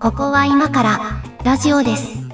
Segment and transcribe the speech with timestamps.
[0.00, 0.98] ここは今から
[1.44, 2.26] ラジオです。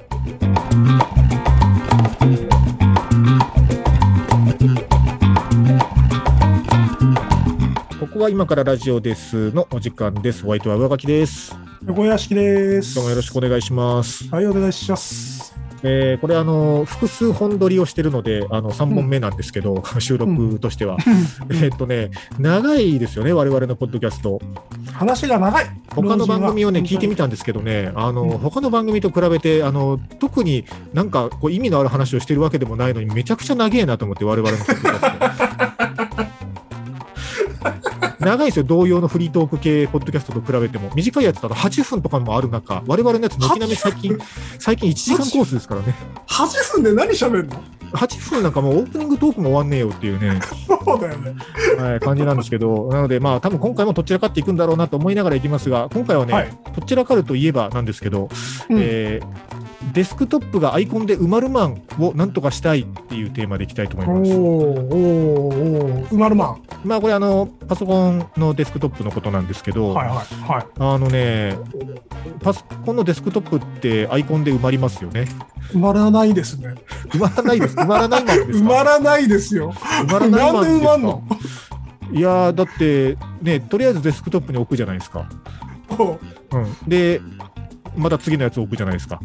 [8.00, 10.44] ここは今からラジオですのお時間です。
[10.44, 11.54] ホワイトは上書きです。
[11.86, 12.94] 横屋敷です。
[12.94, 14.30] どうもよろしくお願いします。
[14.30, 15.31] はい、お願いします。
[15.82, 20.98] えーこれあの複数本撮りをしてるので、あの3本目なんですけど、 収録としては。
[21.50, 24.40] えーっとね、長いですよね、我々のポッドキャスト。
[24.92, 25.64] 話が長い。
[25.94, 27.22] 他の番組をね、聞いてみた。
[27.22, 35.71] たんですけどね、あの、うん他の番組と比べて、あの、特になんかこう意味のある話をしてるわけでもないのに、めちゃくちゃ長えなと思って、我々のポッドキャスト。
[38.22, 40.90] 長いですよ、同様のフリートーク系ポッドキャストと比べても。
[40.94, 44.18] 短いやつだと8分とかもある中、我々のやつ、軒並み最近、
[44.58, 45.94] 最近1時間コースですからね。
[46.28, 47.62] 8分で何喋るの
[47.92, 51.34] ？8分なんかもうオープニングトークも終わんねえよっていうね、そうだよね。
[51.78, 58.30] はい、感じなんですけど、なので、まあ、多分今回もどちらかっていくんだろうなと思いながらいきますが、今回はね、はいどちらかるといえばなんですけど、
[58.70, 59.62] うんえー
[59.92, 64.32] デスクトップがアイコンで埋まるマンをなんとかしたいっていうテーマでいきたいと思います。
[64.32, 66.62] おーおーおーうまるまん。
[66.84, 70.66] まあ、これあの、パソコンのデスクトップのことなんですけど、はいはいはい。
[70.78, 71.56] あのね、
[72.40, 75.26] パソコンのデスクトップってアイコンで埋まりますよね。
[75.72, 76.74] 埋まらないですね。
[77.08, 77.76] 埋まらないです。
[77.76, 78.58] 埋まらないマンですか？
[78.58, 79.72] 埋まらないですよ。
[79.72, 81.76] 埋まらないマンなんで埋まんですか
[82.08, 82.18] の？
[82.18, 85.28] いやー、だって、ね、とりあえずデスクトップに置くじゃないですか。
[85.98, 86.18] おう
[86.52, 87.20] うん、で、
[87.96, 89.20] また次のやつを置くじゃないですか。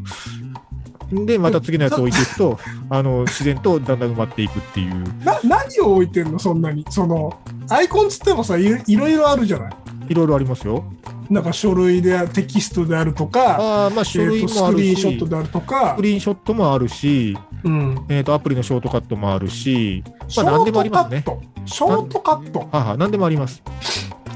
[1.11, 5.03] で、また次のやつを置いていくと、あの自然とだんだん埋まっていくっていう。
[5.23, 6.85] な何を置いてんのそんなに？
[6.89, 9.73] その、アイコンつってもさ、いいろいろあるじゃない？
[10.09, 10.83] いろいろありますよ。
[11.29, 20.03] なんか書類でテキストであるとか、ああ、まあ、書えーとス類もあるし、クリーンショットスであるとかク、リーンショットもあるし、うん、えー、とアプリのショートカットもあるし、
[20.37, 21.23] まあ、何でもありますね。
[21.25, 21.43] カット。
[21.65, 22.59] ショートカット。
[22.59, 23.61] はあはあ、何でもあります。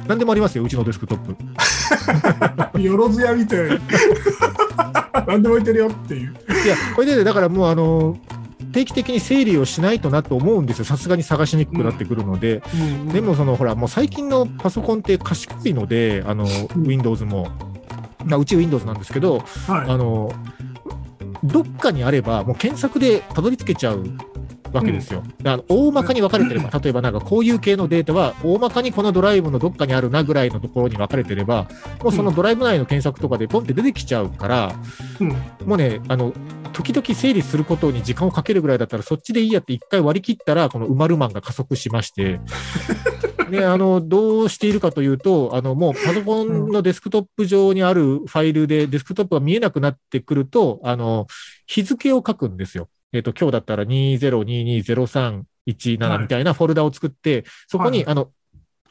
[0.08, 2.82] 何でもありますよ、うちのデスクトップ。
[2.82, 5.01] よろずやみたいな。
[5.28, 6.34] 何でも置いてるよっていう。
[6.66, 8.18] いや、これでね、だからもう、あの
[8.72, 12.62] 定期的に整理をしないとなと思うんですよ、さすがに探しにくくなってくるので、
[13.12, 16.88] でもそのほら、もう最近のパソコンって賢いので、あのうん。
[16.88, 17.50] Windows も、
[18.25, 20.31] まあうち Windows なんですけど、はい、あの
[21.44, 24.06] どっかにあれば、もう検索でたどり着けちゃう
[24.74, 25.24] わけですよ。
[25.40, 31.68] であの大まかに分かれてれば、例えばなんかこういう系のデータは、大まかにこのドライブのどっかにあるなぐらいのところに分かれてれば、
[32.02, 34.76] もうそのドライブ内の検索とかでポンって出てきちゃうから、
[35.20, 35.30] うん
[35.66, 36.34] もうね、あの
[36.74, 42.40] 時々整理することに時間をかけるぐらいだったら、そっちでいいやって一回割り切ったら、この埋まるマンが加速しまして、
[43.50, 51.28] で あのどうしているかというと、あのもうパソコンのデスクトップ上にあるファイルで、デスクトップが見えなくなってくると、あの
[51.68, 52.88] 日付を書くんですよ。
[53.14, 58.32] えっ、と、今日だったら20220317みたいなフォルダを作って、そこに、はいあの、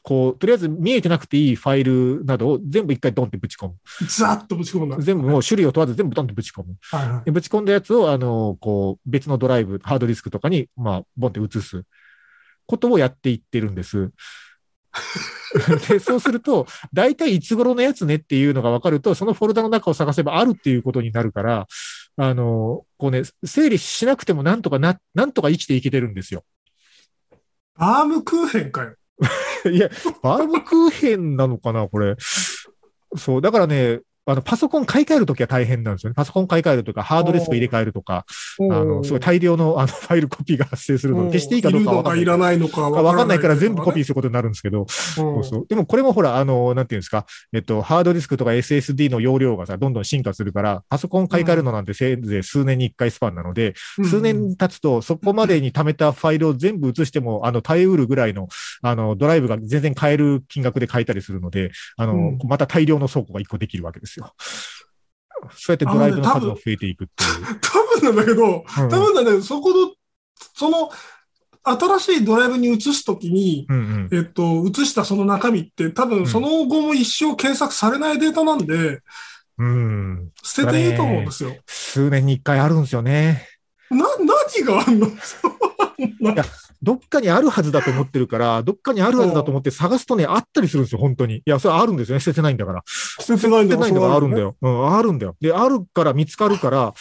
[0.03, 3.75] こう、とりあえず見えてなくていいファイルなどを全部一回ドンってぶち込む。
[4.09, 4.97] ザッとぶち込んだ。
[4.97, 6.77] はい全部もう種類を問わず全部ドンってぶち込む。
[6.91, 11.85] はいでぶち込んだやつを、あの、こう、別のドライブ、ハードディスクとかに、まあ、ボンって移す
[12.67, 14.11] ことをやっていってるんです。
[15.89, 21.67] で、そうすると、大体いつ頃のやつねっていうのが分かると、そのフォルダの中を探せばあるっていうことになるから、
[22.23, 26.45] あの、こうね、整理しなくてもなんとかな、なんとか生きていけてるんですよ。
[27.79, 28.95] バームクーヘンかよ。
[29.73, 29.89] いや、
[30.23, 32.17] バームクーヘンなのかな、これ。
[33.17, 36.15] そう、だからね、あの、パソコン買い替えるときは大変なんですよね。
[36.15, 38.25] パソコン買い替えるとか、ハードディスク入れ替えるとか、
[38.59, 44.05] あの、すごい大量のあの ファイルコピーが発生するので、消していいかどうかわかんないらないのかわかんないから全部コピーー。
[44.05, 53.75] することになるんですけど、うんそうそうでもこれもほら、あの、なんていうんですか、えっと、ハードディスクとか SSD の容量がさ、どんどん進化するから、パソコン買い替えるのなんてせいぜい数年に一回スパンなので、
[54.05, 58.49] 数年経つと、そこまでに貯めたファイルを全部移しても、あの、耐えうるぐらいの、
[58.83, 64.20] あの、ドライブが全然買える金額で買えたりするので、あの、うんまた大量の倉庫が一個できるわけですよ。
[65.57, 67.61] そうやってドライブの数も増えていくっていう。
[67.61, 69.95] 多分なんだけど、うん多分なんだけど、そこの、
[70.55, 70.91] その、
[71.63, 74.17] 新しいドライブに移すときに、うんうん。
[74.17, 79.01] えっと、移したその中身って、多分その後も一生検索されないデータなんで、
[79.59, 80.31] うん。
[80.43, 81.55] 捨てていいと思うんですよ。
[81.67, 83.47] 数年に一回あるんですよね。
[83.91, 85.09] な、何があんの？
[86.35, 86.45] や
[86.83, 91.37] どっかにあるはずだと思ってるから、 どっかにあるはずだと思って探すとね、あったりするんですよ、本当に。
[91.37, 92.83] いや、それあるんですよね、捨ててないんだから。
[92.87, 94.41] 捨ててないんだ捨ててないんだからあるんだよ。
[94.41, 94.57] よ。
[94.63, 95.37] うん、あるんだよ。
[95.41, 96.95] で、あるから見つかるから、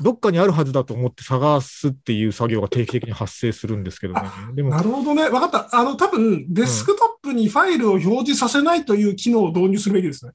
[0.00, 4.22] どっかにあるはずだと思って探すっていう作業が定期的に発生するんですけどね。
[4.54, 5.28] でも、なるほどね。
[5.28, 5.68] わかった。
[5.72, 10.32] あの、多分、デスクトップにファイルを表示させないという機能を導入するべきですね。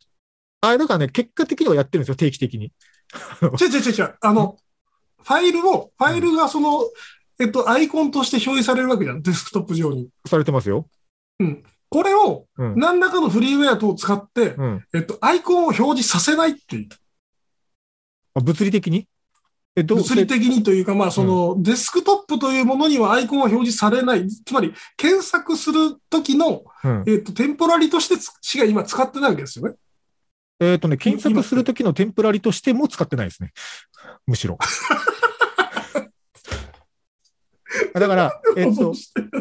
[0.62, 2.72] あれだからね、結果的にはやってるんですよ、定期的に。
[3.60, 4.16] 違う違う違う違う。
[4.22, 4.58] あの、
[5.24, 6.84] ファイルを、ファイルがその、
[7.40, 9.22] えっと、アイコンとして表示されるわけじゃん。
[9.22, 10.10] デスクトップ上に。
[10.28, 10.88] されてますよ。
[11.90, 12.76] これをうん。
[12.76, 14.86] 何らかのフリーウェア等を使って、うん。
[14.94, 16.90] えっと、アイコンを表示させないっていう。
[18.36, 19.08] あ物理的に？
[19.76, 19.98] え、どう？
[20.00, 24.28] 物理的にというか、まあ、その、デスクトップというものにはアイコンは表示されない。
[24.28, 29.76] つまり、検索するときの、うんえっと、テンポラリとしてつしか今使ってないわけですよね。
[30.60, 33.54] えっ、とね、検索するときのテンプラリとしても使ってないですね。
[34.28, 34.58] むしろ。
[37.94, 38.94] だから、えっ、 と、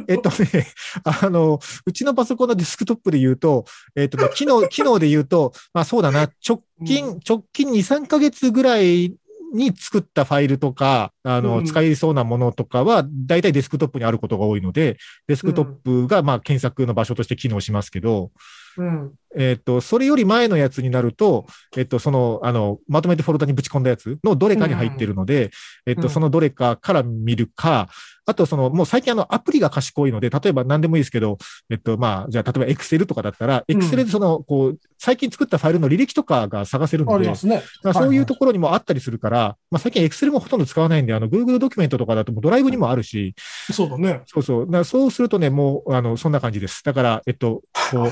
[0.06, 0.66] えっとね、
[1.04, 3.64] あの、うちのパソコンのデスクトップで言うと、
[3.96, 9.14] えっとね、機能、機能で言うと、まあそうだな、直近、う直近2、3ヶ月ぐらい
[9.52, 11.64] に作ったファイルとか、あの、うん。
[11.64, 18.30] 使いそうなものとかは、大体デスクトップにあることが多いので、デスクトップが、まあ検索の場所として機能しますけど、
[18.76, 19.12] うん。
[19.36, 21.46] えっ、と、それより前のやつになると、
[21.76, 25.50] えっ、と、その、あの、まとめてフォルダにぶち込んだやつのどれかに入ってるので、
[25.86, 27.88] えっ、と、うんそのどれかから見るか、
[28.28, 31.38] あと、その、もう最近あの、アプリが賢いので、例えば何でもいいですけど、
[31.70, 37.62] えっと、まあ、じゃあ、例えば Excel とかだったら、うん Excel でその、こう、最近作ったファイルの履歴とかが探せるので、ありますね。
[37.82, 43.34] まあそういうとこころにもあったりするから、まあ最近 Excel もほとんど使わないんで、あの、Google ドキュメントとかだともうドライブにもあるし、
[43.68, 43.74] ろ。
[43.74, 44.22] そうだね。
[44.26, 44.84] そうそう。
[44.84, 46.82] そうするとね、もう、あの、そんな感じです。
[46.84, 48.10] だから、えっと、こう、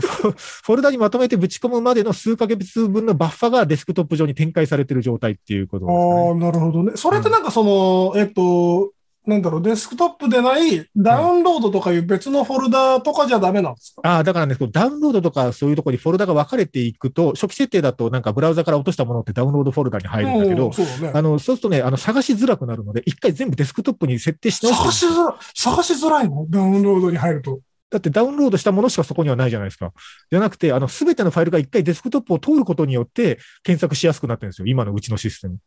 [0.00, 6.30] フフォルダにまとめてぶち込むまでの数ヶ月分のバッファがデスクトップ上に展開されている状態っていうことあですかね。
[6.30, 6.92] あ、なるほどね。
[6.96, 8.90] それってなんかその、えっと、
[9.26, 21.12] なんだろう、デスクトップでないダウンロードとかいう別のフォルダとかじゃダメなんですか、ああ、だからね、ダウンロードとかそういうところにフォルダが分かれていくと、初期設定だとなんかブラウザから落としたものってダウンロードフォルダに入るんだけどね。
[21.14, 26.46] あの、そうするとね、あの、探しづらくなるので、一回全部デスクトップに設定して探しづら、探しづらいの？
[26.50, 27.60] ダウンロードに入ると。
[27.90, 29.92] だってダウンロードしたものしかそこにはないじゃないですか。
[30.30, 34.66] じゃなくて、あの、すべてのファイルが一回デスクトップを通ることによって検索しやすくなってるんですよ。
[34.66, 35.58] 今のうちのシステム。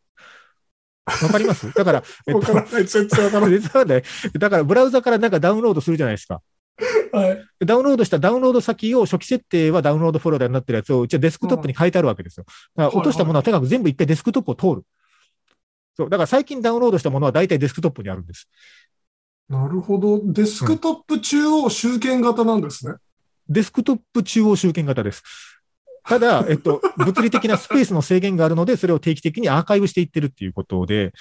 [1.24, 1.72] わかります？
[1.74, 2.84] だから、えっとわか、ら。
[2.84, 3.48] 全然わから
[3.86, 4.04] ない。
[4.40, 6.42] だからブラウザからなんかダウンロードするじゃないですか。
[7.12, 7.66] はい。
[7.66, 12.46] ダウンロードしたダウンロード先を初期設定はダウンロードフォルダになってるやつをうちはデスクトップに変えてあるわけですよ。
[12.76, 14.86] だから落としたものはとにかく全部一回デスクトップを通る。
[15.96, 16.10] そう。
[16.10, 18.48] だから最近ダウンロードしたものは大体デスクトップにあるんです。
[19.50, 20.22] なるほど。
[20.26, 22.96] デスクトップ中央集権型なんですね。
[23.50, 25.24] デスクトップ中央集権型です。
[26.08, 31.12] ただ、えっと、物理的なスペースの制限があるので、それを定期的にアーカイブしていってるっていうことで、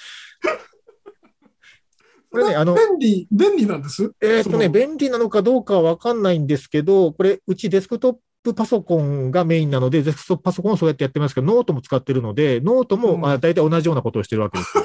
[2.31, 4.13] これね、あの、便利、便利なんです？
[4.21, 14.83] えーっとね、便利なのかどうかはわかんないんですけど、これ、うちデスクトップパソコンがメインなので、デスクトップパソコンをそうやってやってますけど、ノートも使ってるので、ノートも、うんまあ、大体同じようなことをしてるわけですよ。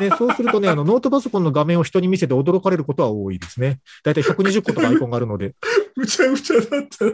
[0.00, 3.80] で、そうするとね、あの、ノートパソコンの画面を人に見せて驚かれることは多いですね。
[4.02, 5.54] 大体120個とかアイコンがあるので。
[5.96, 7.06] ぐちゃぐちゃだった。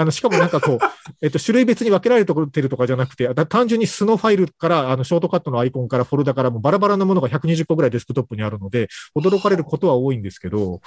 [0.00, 0.78] あの、しかもなんかこう、
[1.22, 10.80] えっと、種類別に分けられてるとかじゃなくて、だ単純に素のファイルから、あの、ショートカットのアイコンからフォルダからもバラバラなものが120個ぐらいデスクトップにあるので、驚かれることは多いんですけど、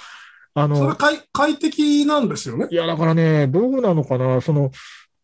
[0.54, 2.68] あの、それ快快適なんですよね。
[2.70, 4.70] いや、だからね、どうなのかな、その、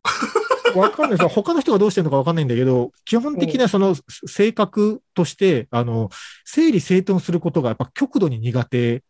[0.75, 1.35] わかんないです。
[1.35, 3.97] 他の人がどうしてるのかわかんないんだけど、基本的なその
[4.27, 6.11] 性格として、あの、
[6.45, 9.03] 整理整頓することがやっぱ極度に苦手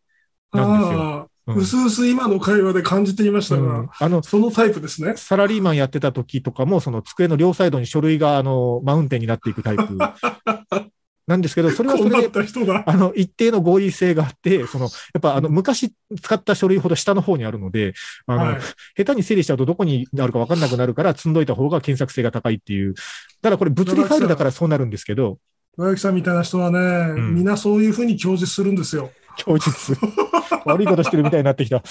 [0.53, 1.30] なんですよ。
[1.55, 5.14] うすうす今の会話で感じていましたが、うんあの、そのタイプですね。
[5.17, 9.97] サラリーマンやってた時とかも、その机の両サイドに書類が、あの、マウンテンになっていくタイプ
[11.26, 12.82] なんですけど、それはそれで。
[12.87, 17.94] あの、一定の合理性があって、その、やっぱあの、昔使った書類ほど下の方にあるので、
[18.26, 18.58] あの、はい
[18.96, 22.94] 下手に整理しちゃうとどこにあるか分かんなくなるから、積んどいた方が検索性が高いっていう。
[22.94, 23.03] だ
[23.43, 25.39] からこれ物理ファイルだからそうなるんですけど、
[25.79, 26.79] 野木さんみたいな人はね、
[27.20, 29.10] んみんなそういうふうに供述するんですよ。
[29.37, 29.96] 供述。
[30.67, 31.82] 悪いことしてるみたいになってきた。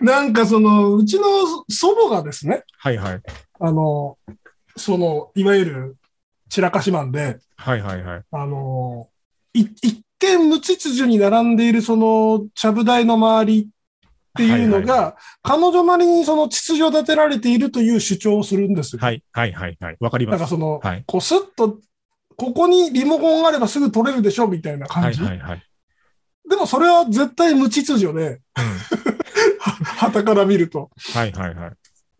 [0.00, 1.26] なんかその、うちの
[1.68, 3.22] 祖母がですね、はいはい。
[3.60, 4.16] あの、
[4.76, 5.96] その、いわゆる
[6.48, 8.22] 散らかしマンで、はいはいはい。
[8.30, 9.08] あの、
[9.54, 13.66] い一見無秩序に並んでいるその、ちゃぶ台の周りっ
[14.36, 19.00] ていうのが、はい彼女なりにその秩序立てられているという主張をするんですよ。
[19.00, 19.96] はいはいはいはい。
[19.98, 20.38] わかります。
[20.38, 21.04] なんかその、はい。
[21.06, 21.78] こうスッと、
[22.36, 25.22] ここにリモコンがあればすぐ取れるでしょみたいなはい感じ。
[25.22, 25.62] はいはい。
[26.48, 28.40] でもそれは絶対無秩序で、うん。
[29.84, 30.90] はたから見ると。
[31.14, 31.72] はいはいはい。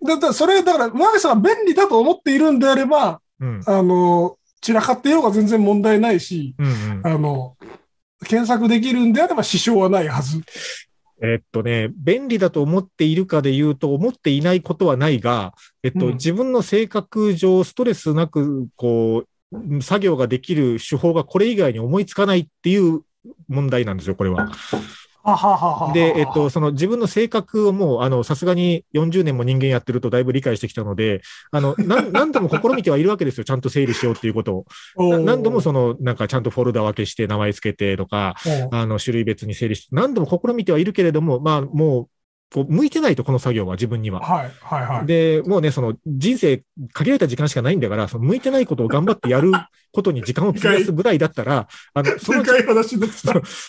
[0.06, 3.62] だからそれ、だから、マゲさんが便利だと思っているんであれば、うん。
[3.66, 6.68] あの、散らかっていようが全然問題ないし、うんう
[7.02, 7.06] ん。
[7.06, 7.56] あの、
[8.26, 10.42] 検索できるんであれば支障はないはず。
[11.20, 23.00] えっとね、便利だと思っているかで言うと、思っていないことはないが、えっと、うん自分の性格上、ストレスなく、こう、作業ができる手法がこれ以外に思いつかないっていう
[23.48, 24.50] 問題なんですよ、これは。
[25.92, 31.20] で、えっと、その自分の性格をもう、あの、さすがに40年も人間やってるとだいぶ理解してきたので、
[31.50, 33.44] あの、何何度も試みてはいるわけですよ。
[33.44, 34.64] ちゃんと整理しようっていうこと
[34.96, 35.10] を。
[35.10, 42.08] な何度もその、なんかちゃんとフォルダ分けして名前つけてとか、の、あの、種類別に整理して、何度も試みてはいるけれども、まあ、も
[42.52, 44.20] こう向いてないと、この作業は自分には。
[44.20, 45.06] はい、はい、はい。
[45.06, 49.52] で、もうね、その人生限られた時間しかないんだから、その向いてないことを頑張ってやる
[49.92, 52.42] ことに時間を費やすぐらいだったら、あの、 その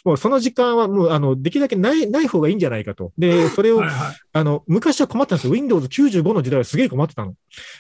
[0.04, 3.14] もうその時間はもう、あの、できるだけない、ない方がいいんじゃないかと。
[3.18, 5.54] で、それを、い、はあの、昔は困ったんですよ。
[5.54, 7.32] Windows 95の時代はすげえ困ってたの。
[7.32, 7.36] い。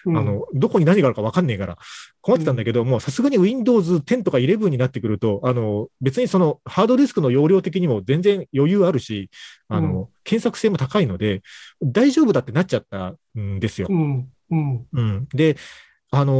[0.05, 1.77] うんあ、の、どこに何があるか分かんねえから、
[2.21, 9.29] 困ってたんだけど、もうさすがに Windows 10とか11になってくると、あの、別にそのハードディスクの容量的にも全然余裕あるし、
[9.67, 11.41] あの、検索性も高いので、
[11.81, 13.93] 大丈夫だってなっちゃったんですよう。
[13.93, 14.87] ん、うん。
[14.91, 15.27] うん。
[15.33, 15.57] で、
[16.11, 16.33] あの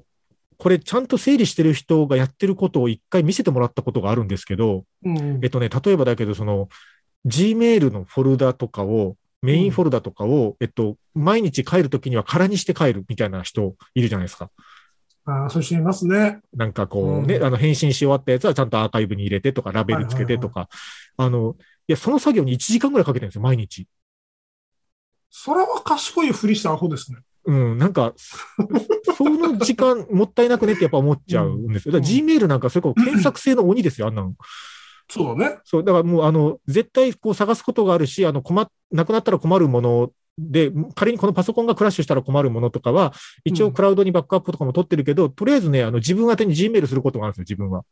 [0.00, 0.02] ー
[0.58, 6.68] これちゃんと整理してる人がやってることを一回見せてもらったことがあるんですけど、うんえっとね、例えばだけど、その、
[7.26, 14.50] Gmail のフォルダとかを、メインフォルダとかを、えっと、毎日帰るときには空にして帰るみたいな人いるじゃないですか。
[15.26, 16.40] ああ、そういう人いますね。
[16.54, 20.68] なんかこううんね、あの、返信し終わったやつはちゃんとアーカイブに入れてとか、ラベルつけてとか、
[21.16, 21.56] あの、
[21.88, 23.86] いや、その作業に1時間ぐらいかけてるんですよ、毎日。
[25.30, 27.18] それは賢いふりしたアホですね。
[27.46, 31.92] うん、なんか、そ その時間もったいなくねってやっぱ思っちゃうんですよ。
[31.92, 34.34] だから Gmail なんかそれこそ検索性の鬼ですよ、あんなの。
[35.08, 35.58] そうだね。
[35.64, 43.12] そう、だからもう、あの、絶対こう探すことがあるし、あの、困っ、なくなったら困るもので、仮にこのパソコンがクラッシュしたら困るものとかは、
[43.44, 47.84] 一応うんクラウドにバックアップとかも取ってるけど、とりあえずね、あの、自分宛てに Gmail することがあるんですよ、自分は。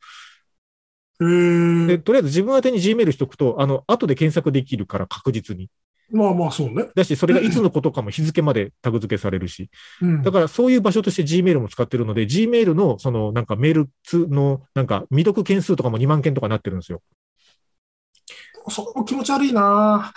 [1.86, 1.98] で、。
[1.98, 5.68] とりあえず自分宛てに Gmail しとくと、あの、後で検索できるから確実に。
[6.12, 6.88] まあまあ、そうね。
[6.94, 9.70] だし、それがいつのことかも日付までタグ付けされるし。
[10.00, 10.22] うん。
[10.22, 17.02] だからそういう場所として Gmail も使ってるので、Gmail のそのなんかメールつのなんか未読件数とかも2万件とかなってるんですよ。
[18.68, 20.12] それも気持ち悪いな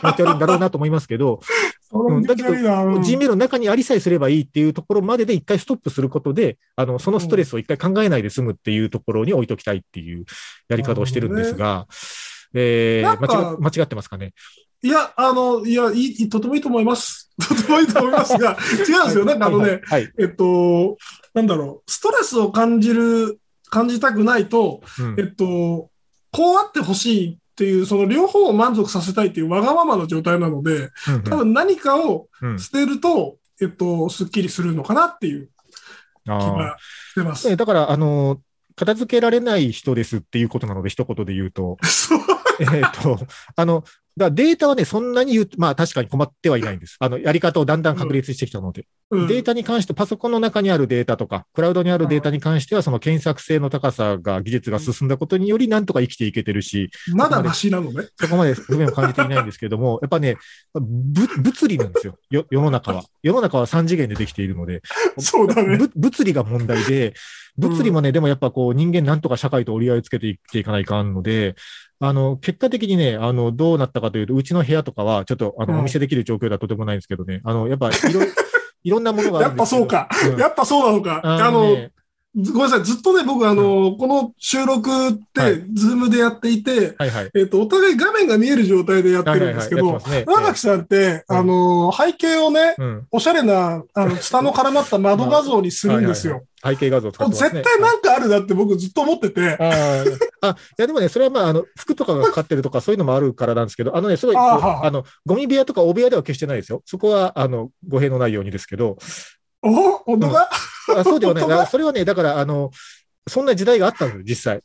[0.00, 1.40] 気持ち悪いんだろうなと思いますけど、
[1.88, 10.24] それも気持ち悪いなうん Gmail の中にありさえすればいいっていうところまでで一回ストップすることで、あの、そのストレスを一回考えないで済むっていうところに置いときたいっていう
[10.68, 11.86] やり方をしてるんですが、
[12.54, 14.32] えー間違ってますかね？
[14.84, 17.30] いや、あの、いや、いい、とてもいいと思います。
[17.40, 19.24] とてもいいと思いますが、違うんですよ。
[19.24, 20.12] なんかあのね、はいはい。
[20.18, 20.98] えっと、
[21.32, 25.90] なんだろう、ストレスを感じる、感じたくないと、うんえっと、
[26.30, 35.48] こうあってほしいっていう、その両方を満足させたいっていうわがままの状態なので、うん多分何かをうん捨てると、えっと、すっきりするのかなっていう
[36.26, 36.76] 気が
[37.10, 37.50] してます。
[37.50, 38.42] えだから、あの、
[38.76, 41.78] 片付けられない人ですっていうことなので、一言で言うと。
[42.60, 43.18] えっと、
[43.56, 43.84] あの、
[44.16, 46.96] だデータはね、そんなに言う、まあ確かに困ってはいないんです。
[47.00, 48.82] あの、やり方をだんだん確立してきたので。
[48.82, 58.08] うんデータに関して、パソコンの中にあるデータとか、クラウドにあるデータに関しては、その検索性の高さが、技術が進んだことにより、なんとか生きていけてるし、まだマシなのね。
[58.18, 60.36] そこまで不便を感じていないんですけども、やっぱね、
[60.72, 62.18] ぶ物理なんですよ。
[62.30, 63.04] よ世の中は。
[63.22, 64.82] 世の中は3次元でできているので、
[65.18, 65.76] そうだね。
[65.76, 67.14] ぶ物理が問題で、
[67.56, 71.54] 物理もね、でもやっぱこう人間なんとか社会と折り合いをつけていっていかないかんので、
[72.06, 78.20] あの、結果的にね、あの、どうなったかというと、うちの部屋とかは、ちょっと、あの、うんお見せできる状況ではとてもないんですけどね、あの、やっぱ、いろ、
[78.84, 80.08] いろんなものがあやっぱそうか。
[80.32, 81.20] うんやっぱそうなのか。
[81.24, 81.76] あの、
[82.36, 82.84] ごめんなさい。
[82.84, 87.30] ずっとね、僕、あの、この収録って、はいズームでやっていて、はいはい。
[87.34, 93.06] えっと、お互い画面が見える状態でやってるんですけど、長ますね木さんって、うんあの、背景をね、うん。
[93.12, 96.44] おしゃれな、あの、ツタの絡まった窓画像にするんですよ。
[96.64, 97.50] 背景画像を使ってますね。
[97.50, 106.82] 絶対なんかあるなって僕ずっと思ってて、あーあ、いやでもね、それはまあ、あの、服とかがかかってるとか、そういうのもあるからなんですけど、あのね、すごいあーはーあの、ゴミ部屋とか大部屋では決してないですよ。
[106.84, 108.96] そこは、あの、語弊のないようにですけど、
[109.62, 110.50] お本当だ、
[110.88, 111.66] あそうではない。
[111.66, 112.70] それはね、だから、あの、
[113.28, 114.62] そんな時代があったんですよ、実際。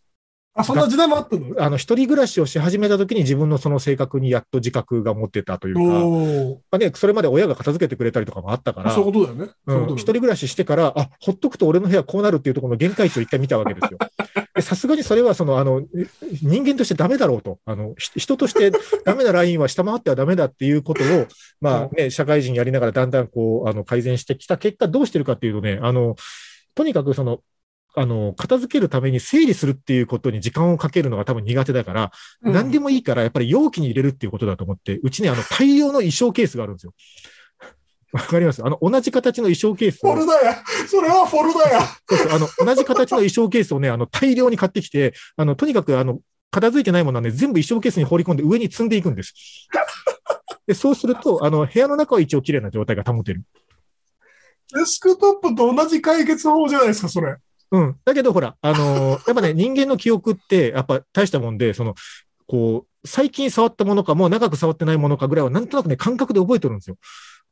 [0.59, 1.55] あ、そんな時代もあったの？
[1.57, 5.81] あの、一人暮らしをし始めた時に自分のその性格にやっと自覚が持ってたというか、
[6.71, 9.53] まあね、それまで親が片付けてくれたりとかもあったから、そういうことだよね。
[9.65, 13.99] そうん、一人暮らししてから、あ、ほっとくと俺の部屋こうなるっていうところの限界値を一回見たわけですよ。
[14.53, 15.81] でさすがにそれは、その、あの、
[16.41, 17.59] 人間としてダメだろうと。
[17.65, 18.71] あの、ひ人として
[19.05, 21.27] ダメなラインは下回ってはダメだっていうことを、
[21.61, 26.15] まあね、社会人やりながらだんだんこう、あの、改善してきた結果どうしてるかっていうとね、あの、
[26.75, 27.39] とにかくその、
[28.01, 32.11] あの、片付けるために整理するっていうことに時間をかけるのが多分苦手だから、
[32.43, 36.93] うん何でもいいから、やっぱり容器に入れるっていうことだと思って、うちね、あの、大量の衣装ケースがあるんですよ。
[38.13, 38.65] わかります？
[38.65, 40.63] あの、同じ形の衣装ケースをフォルダや。
[40.87, 41.81] それはフォルダや。
[42.33, 46.19] あの、同じ形の衣装ケースをね、あの、大量に買ってきて、あの、とにかく、あの、
[46.51, 49.33] 片付いてないものはね、全部衣装ケースに放り込んで上に積んでいくんです。
[50.65, 53.43] で、そうすると、あの、部屋の中は一応綺麗な状態が保てる。
[54.73, 57.35] デスクトップと同じ解決法じゃないですか、それ。
[57.71, 57.95] うん。
[58.03, 61.95] だけど、ほら、あのー やっぱね、人間の記憶って、やっぱ大したもんで、その、
[62.47, 66.97] こう、最近触ったものか、もう長く触ってないものかぐらいは、なんとなくね、感覚で覚えてるんですよ。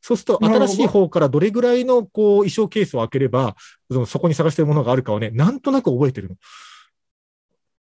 [0.02, 3.56] そうすると、新しい方からどれぐらいの、こう、衣装ケースを開ければ、
[3.92, 6.36] そのそこに探してるものがあるかをね、なんとなく覚えてるの。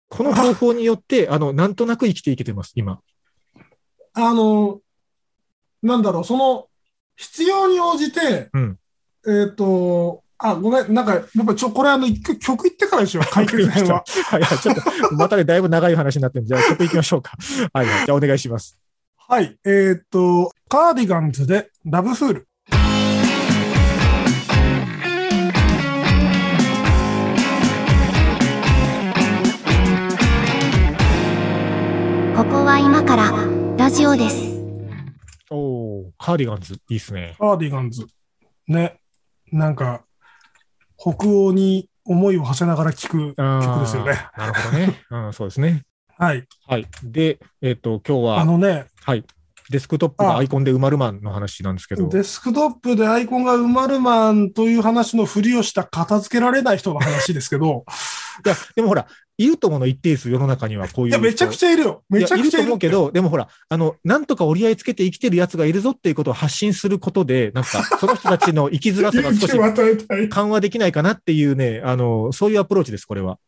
[0.08, 3.00] この方法によって、あの、なんとなく生きていけてます、今。
[4.14, 4.80] あの、
[5.82, 6.68] なんだろう、その、
[7.16, 8.78] 必要に応じて、うん
[9.26, 10.03] えっ、と、
[10.46, 14.04] あ、ごめん、なんか、やっぱちょ、これあの、一曲曲言ってからでしょ、解決編は。
[14.28, 17.32] はいはい、ちょっと、またね、だいぶ長い話になってるんで、じゃあ、曲行きましょうか。
[17.72, 18.78] はいはい、じゃあ、お願いします。
[19.26, 19.56] はい。
[19.64, 22.48] えっ、と、カーディガンズでラブフール。
[32.36, 33.32] ここは今から
[33.78, 34.42] ラジオです。
[35.50, 37.34] おー、カーディガンズ、いいっすね。
[37.38, 38.06] カーディガンズ。
[38.68, 39.00] ね。
[39.50, 40.04] なんか、
[40.96, 44.12] 北欧に思いを馳せながら聴く曲ですよね。
[44.36, 45.00] なるほどね。
[45.10, 45.82] うん、そうですね。
[46.16, 46.44] はい。
[46.66, 46.86] はい。
[47.02, 49.24] で、えっ、と、今日は、あのね、はい。
[49.70, 52.08] デスクトップがアイコンで埋まるマンの話なんですけど。
[52.08, 57.84] デスクトップでアイコンが埋まるマンという話のふりをした片付けられない人の話ですけど、
[58.44, 59.06] いや、でもほら、
[59.36, 61.20] いると思うの一定数世の中にはこういう人。
[61.20, 62.04] いや、めちゃくちゃいるよ。
[62.08, 70.28] めちゃくちゃいる思うけど、でもほら、あの、なんとか折り合いつけて生きてる奴がいるぞっていうことを発信することで、なんか、 その人たちの生きづらさが少し。
[70.28, 73.38] 緩和できないかなっていうね、あの、そういうアプローチです、これは。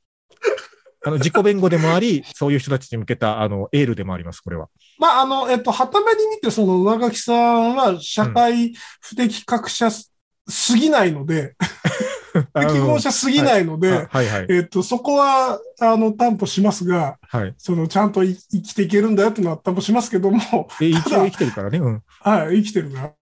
[1.06, 4.68] あの、自己弁護でもあり、 そういう人たちに向けた、あの、エールでもあります、これは。
[4.98, 10.12] まあ、あの、えっと、はために見て、その上垣さんは社会不適格者す
[10.48, 11.56] すぎないので、
[12.54, 14.08] 適合者すぎないので。
[14.48, 17.54] えっと、そこは、あの、担保しますが、はい。
[17.58, 22.02] その、ちゃんとい生きていけるんだよっていうのは担保しますけども、で、一応生きてるからね、うん。
[22.20, 23.12] はい、生きてるか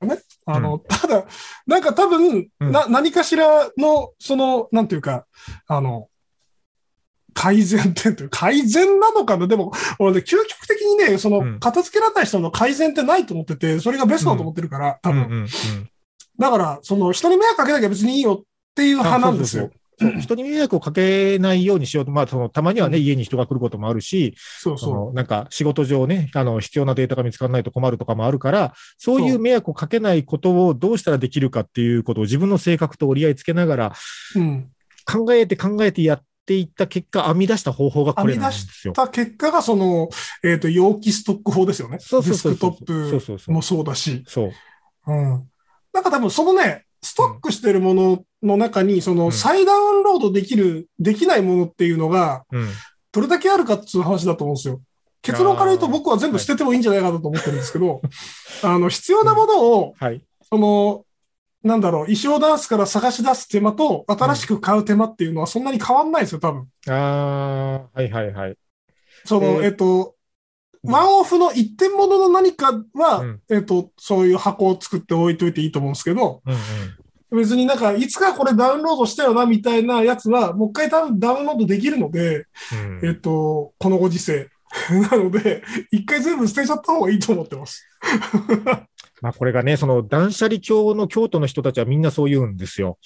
[0.00, 0.06] ら。
[0.06, 0.18] ね。
[0.46, 1.26] あの、ただ、
[1.66, 5.26] なんか多分、うんな、何かしらの、その、なんていうか、
[5.66, 6.08] あの、
[7.34, 9.46] 改善点という、改善なのかな？
[9.46, 15.46] でも、俺ね、究極的にね、その、うん片付けられない人の改善ってないと思ってて、それがベストだと思ってるから、多分。
[16.38, 19.70] だから、その、人に迷惑かけなきゃ別にいいよっていう派なんですよ。
[20.20, 33.92] 人に迷惑をかけないようにしようと、まあ、その、たまにはね、家に人が来ることもあるし、そそうその、なんか、仕事上ね、あの、必要なデータが見つからないと困るとかもあるから、そういう迷惑をかけないことをどうしたらできるかっていうことを自分の性格と折り合いつけながら、
[34.34, 34.40] う。
[34.40, 34.68] うん。
[35.04, 38.92] 考えて考えてやっていった結果、編み出した方法がこれなんですよ。
[38.92, 40.08] た結果が、その、
[40.44, 41.98] えっ、と、容器ストック法ですよね。
[42.00, 44.24] そうそうそうデスクトップもそうだし。
[44.26, 44.52] そう。
[45.06, 45.48] うん。
[45.92, 52.68] なんか多分そのね、ストックしてるものの中に、そのうん再ダウンロードできる、できないものっていうのが、うん。
[53.12, 54.80] どれだけあるかっていう話だと思うんですよ。
[55.22, 58.02] 結論から言うと僕は全部捨ててもいいんじゃないかなと思ってるんですけど、
[58.62, 60.24] あの、必要なものを、はい。
[60.48, 61.04] その、
[61.62, 66.68] なんだろう、衣装ダンスから探し出す手間と、新しく買う手間っていうのはそんなに変わんないですよ、多分。
[66.88, 68.56] ああ、はいはいはい。
[69.24, 70.12] その、えっと、うん
[70.84, 77.38] ワンオフの一点物の何かは、うんえっと、そういう箱を作って置いといていいと思うんですけど、うんうん。
[77.38, 84.48] 別になんか、いつかこれダウンロードしたよな、みたいなやつは、もう一回ダウンダウンロードできるので、うんえっと、このご時世。
[85.10, 87.86] なので、一回全部捨てちゃった方がいいと思ってます。
[89.22, 92.98] まあこれがね、その断捨離教の京都の人たちはみんなそう言うんですよ。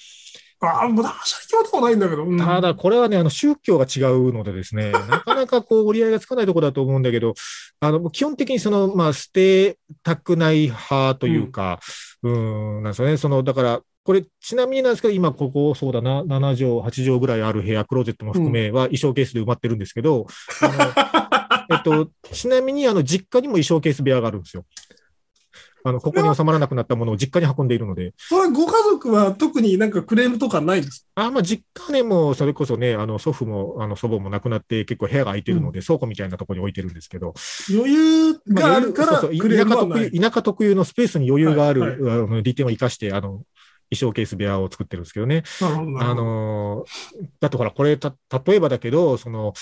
[0.59, 2.25] ああ、もう断捨離教とかないんだけど。
[2.25, 7.35] うんただ、これはね、あの、宗教が違うのでですね、 なかなかこう、折り合いがつかないところだと思うんだけど、
[7.79, 11.79] あの、基本的にその、まあ、捨てたくない派というか、
[12.23, 13.17] うーん、なんですよね。
[13.17, 20.25] その、だから、これ、ちなみになんですけど、今、ここ、そうだな、7畳、8畳ぐらいある部屋、クローゼットも含めは衣装ケースで埋まってるんですけど、
[20.61, 24.63] あの、 えっと、ちなみに、あの、実家にも衣装ケース部屋があるんですよ。
[25.87, 31.07] あの、ここに収まらなくなったものを実家に運んでいるので、それ、ご家族は特になんかクレームとかないです。
[31.15, 37.33] あまあ、実家ね、もうそれこそね、あの祖父もあの祖母も亡くなって結構部屋が空いてるので、倉庫みたいなところに置いてるんですけど、
[37.69, 39.29] 余裕まあがあるから、田舎。
[39.29, 41.95] 特有田舎特有のスペースに余裕がある、はいあ
[42.27, 43.43] の利点を生かして、あの、
[43.89, 45.43] 衣装ケース部屋を作ってるんですけどね。
[45.61, 46.13] なるほどあ。
[46.13, 48.13] のーだってほら、これた、
[48.45, 49.53] 例えばだけど、その、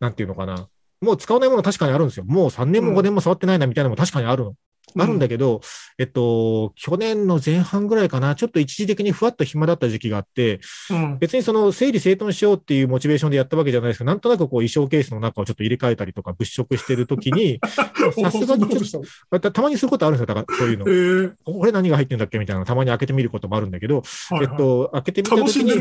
[0.00, 0.68] なんていうのかな。
[1.00, 2.24] もう使わないもの確かにあるんですよ。
[2.24, 4.54] もう3年も5年も触ってないなみたいなのも確かにあるの。
[4.98, 5.60] あるんだけど、
[5.98, 11.18] えっと、去年の前半ぐらいかな、ちょっと一時的にふわっと暇だった時期があって、うん。
[11.18, 19.02] 別にその整理整頓しようっていうモチベーションでやったわけじゃないですけど、なんとなくこう衣装ケースの中をちょっと入れ替えたりとか物色してるときに、 さすがにちょっと。
[19.30, 20.34] とたたまにすることあるんですよ。
[20.34, 20.90] だからそういうのえ。
[20.90, 25.72] ーこれ何が入ってんだっけみたいなのたまに開けてみることもあるんだけど、はいはいえっと、開けてみたと楽きに。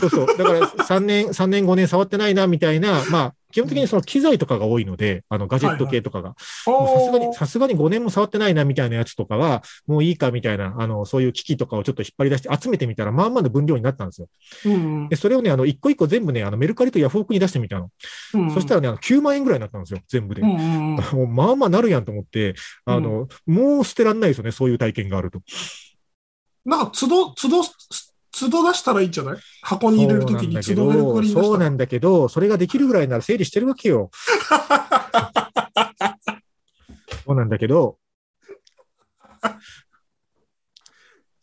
[0.00, 0.26] そうそう。
[0.26, 6.34] だから3年、3年5年触ってないなみたいな、まあ、基本的にその機材とかが多いので、あの、ガジェット系とかが。
[6.38, 6.72] さ
[7.04, 14.28] すがに、さすがに5年も触ってないなみたいなやつとかは、もういいかみたいな、あの、そういう機器とかをちょっと引っ張り出して集めてみたら、まあまあの分量になったんですよ。
[14.66, 17.90] うんで、それをね、あの、一個一個全部ね、あの、メルカリとヤフオクに出してみたの。
[18.34, 18.50] うん。
[18.50, 20.42] そしたらね、あの9万円ぐらいになったんですよ、全部で。
[20.42, 25.40] うんうんうん、 もうまあまあなるやんと思って、あの、もう捨てらんないですよね、そういう体験があると。
[26.64, 27.62] なんか、都度、都度、
[28.38, 29.36] 都度出したらいいんじゃない？
[29.62, 31.44] 箱に入れるときに都度メルカリに出したら。
[31.46, 34.10] そうなんだけど、それができるぐらいなら整理してるわけよ。
[37.24, 37.98] そうなんだけど、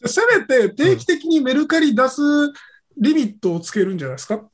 [0.05, 2.21] せめて定期的にメルカリ出す
[2.97, 4.49] リミットをつけるんじゃないですか、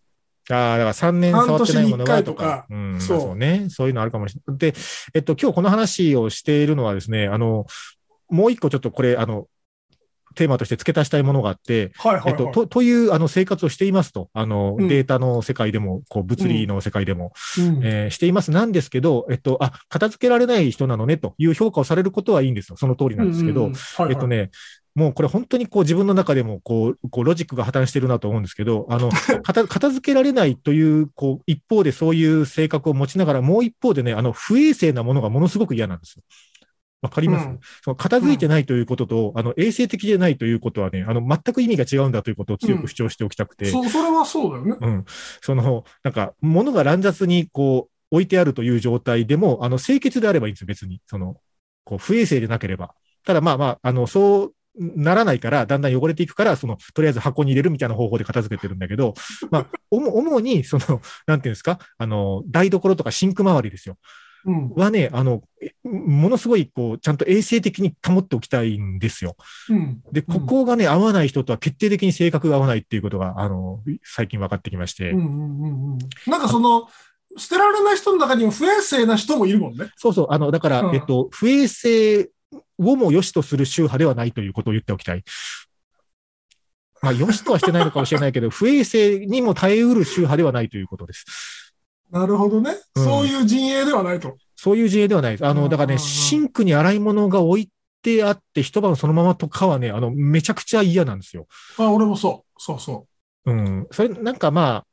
[0.49, 3.67] ああ、だから3年触ってないものはとかうん、そうそうね。
[3.69, 4.57] そういうのあるかもしれない。
[4.57, 4.73] で、
[5.13, 7.65] えっと、今日この話をしているのはですね、あの、
[8.29, 9.47] もう一個ちょっとこれ、あの、
[10.35, 12.31] テーマとして付け足したいものがあって、はいはいはい。
[12.31, 14.29] えっと、と、という、あの、生活をしていますと。
[14.33, 18.51] あの、うんデータの世界でも、こう、物理の世界でも、うんえーしています。
[18.51, 22.77] なんですけど、えっと、あ、片付けられない人なのね、という評価をされることはいいんですよ。
[22.77, 24.51] その通りなんですけど、うんうんうんはいはいえっとね、
[24.95, 29.09] もうこれ本当にこう自分の中でもこう、こうロジックが破綻してるなと思うんですけど、あの、
[29.43, 36.23] 片片付けられないという、こう、一方でそういう性格を持ちながら、もう一方でね、あの、不衛生なものがものすごく嫌なんですよ。
[37.01, 44.77] わかります、うんその片付いてないということと、あの、衛生的でないということはね、あの、全く意味が違うんだということを強く主張しておきたくて、そう、それはそうだよね。
[44.79, 45.05] うん。
[45.41, 51.01] その、なんか、物が乱雑にこう、置いてあるという状態でも、あの、清潔であればいいんですよ、別に。
[51.05, 51.35] その、
[51.83, 52.95] こう、不衛生でなければ。
[53.25, 59.13] ただまあまあ、あの、そうならないから、だんだん汚れていくから、その、とりあえず箱に入れるみたいな方法で片付けてるんだけど、
[59.51, 63.97] まあ、主主に、その、なんていうんですか、あの、台所とかシンク周りですよ。
[64.45, 64.69] うん。
[64.75, 69.35] はね、あの、えものすごい、こう、ちゃんと衛生的に保っておきたいんですよ。
[69.69, 70.01] うん。
[70.11, 75.11] で、ここがね、合わない人とは決定的に性格が合わないっていうことが、あの、最近分かってきまして。
[75.11, 75.97] うんうんうんうん。
[76.27, 76.87] なんかその、
[77.37, 79.89] 捨てられない人の中にも不衛生な人もいるもんね。
[79.97, 82.29] そうそう、あの、だから、うんえっと、不衛生
[82.77, 85.23] をも良しとする宗派ではないということを言っておきたい。
[87.01, 91.25] まあ、良しとはしてないのかもしれないけど、 不衛生にも耐えうる宗派ではないということです。
[92.15, 92.71] なるほどね。
[92.95, 94.37] うんそういう陣営ではないと。
[94.55, 95.45] そういう自衛ではないです。
[95.45, 97.69] あの、うんだからね、シンクに洗い物が置い
[98.01, 101.47] てあって、一晩そのままとかはね、あの、めちゃくちゃ嫌なんですよ。
[101.77, 102.61] あ、俺もそう。
[102.61, 103.05] そうそ
[103.45, 103.87] うん。
[103.91, 104.85] それ、なんかまあ、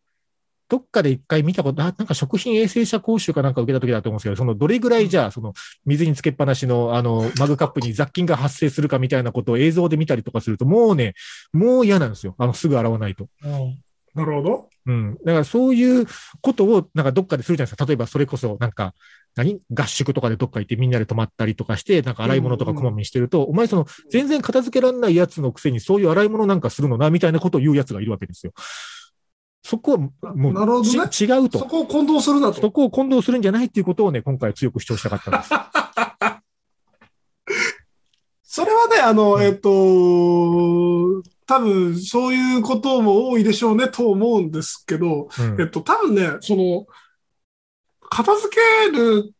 [0.68, 5.54] どっかで一回見たこと、あなんか食品衛生者講習かなんか受けた時だと思うんですけど、そのどれぐらいじゃあ、その
[5.84, 11.14] 水につけっぱなしのあのマグカップに雑菌が発生するかみたいなことを映像で見たりとかすると、もうね、
[11.52, 12.34] もう嫌なんですよ。
[12.38, 13.28] あの、すぐ洗わないと。
[13.44, 13.48] う。
[13.48, 13.82] うん。
[14.14, 14.68] なるほど。
[14.86, 15.14] うん。
[15.24, 16.06] だからそういう
[16.40, 17.86] ことをなんかどっかでするじゃないですか。
[17.86, 18.94] 例えばそれこそなんか、
[19.34, 19.60] 何？
[19.70, 28.52] 合宿とかでどっか行ってみんなで泊まったりとかして、なんか洗い物とかこまめにしてると、お前その全然片付けられないやつのくせにそういう洗い物なんかするのな、みたいなことを言うやつがいるわけですよ。
[29.64, 29.98] そこは
[30.34, 31.60] もうなるほどねち違うと。
[31.60, 32.60] そこを混同するなと。
[32.60, 35.50] そこを混同するんじゃないっていうことをね、今回強く主張したかったんです。
[38.54, 46.86] それはね、あの、うんえっと、多分そういうことも多いでしょうねと思うんですけど、うんえっと、多分ね、その、
[48.08, 48.56] 片付
[48.88, 49.34] ける、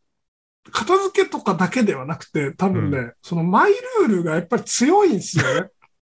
[0.70, 5.70] 片付けとかだけではなくて、多分ね、そのマイルールがやっぱり強いんですよね。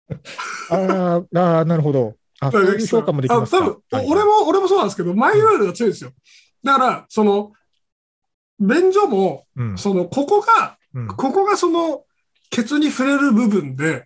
[0.71, 2.15] あーあー、なるほど。
[2.41, 3.57] あ、そういう評価もできますか。
[3.57, 6.13] あ多分、はい俺も、俺もそうなんですけど、マイルールが強いんですよ。
[6.63, 7.53] だから、その、
[8.61, 12.05] 便所も、うんその、ここが、うんここがその、
[12.51, 14.06] ケツに触れる部分で、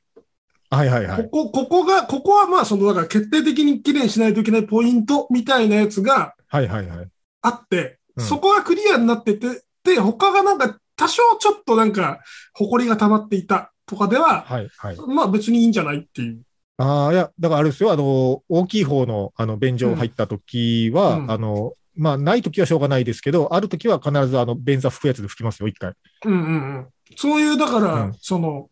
[0.71, 1.29] はいはいはい。
[1.31, 7.09] ここ、ここが、ここはまあ、その、だから決定的にきれいにしないといけないポイントみたいなやつがはいはいはい。
[7.43, 12.21] あって、うんそこがクリアになってて、で、他がなんか、多少ちょっとなんか、
[12.55, 14.97] 埃が溜まっていたとかでは、はいはい。
[15.09, 16.43] まあ別にいいんじゃないっていう。
[16.77, 25.93] ああ、いや、だからあれですよ、あの、大きい方の、あの、便所入った時は、うんあの、まあ、ない時はしょうがないですけど、ある時は必ず、あの、便座拭くやつで拭きますよ、一回。
[26.25, 26.87] うんうんうん。
[27.17, 28.69] そういう、だから、うんその、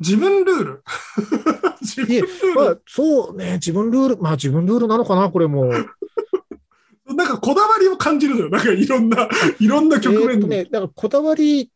[0.00, 0.82] 自分ルール。
[1.80, 5.66] 自分ルーまあ、そうね、自分ルール、まあ自分ルールなのかな、これも。
[5.66, 5.86] ル。
[7.14, 8.50] なんかこだわりを感じるのよ。
[8.50, 9.28] なんかいろんな、
[9.60, 10.32] いろんな局面の。
[10.32, 11.70] えーとね、だからこだわり、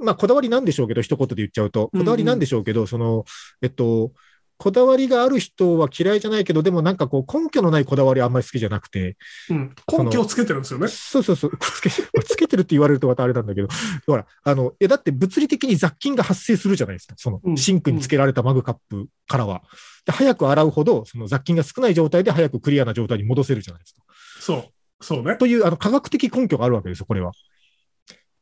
[0.00, 3.24] まあこだわりなんでしょうけど、一言で言っちゃうと、うんうんこだわりなんでしょうけど、その、
[3.62, 4.12] えっと、
[4.58, 9.16] こだわりがある人は嫌いじゃないけど、でもなんかこう根拠のないこだわりはあんまり好きじゃなくて、
[9.50, 10.88] うん、根拠をつけてるんですよね。
[10.88, 11.90] そうそうそう、つけ、
[12.24, 13.68] つけてるって言われるとまたあれなんだけど、
[14.06, 17.14] ほら、あの、いやだって物理的に雑菌が発生するじゃないですか。
[17.16, 19.62] そのうんシンクにつけられたマグカップからは。
[20.06, 24.02] で早く洗うほど、その雑菌が少ない状態で早くクリアな状態に戻せるじゃないですか。
[24.40, 25.04] そう。
[25.04, 25.36] そうね。
[25.36, 27.32] という、あの、科学的根拠があるわけですよ、これは。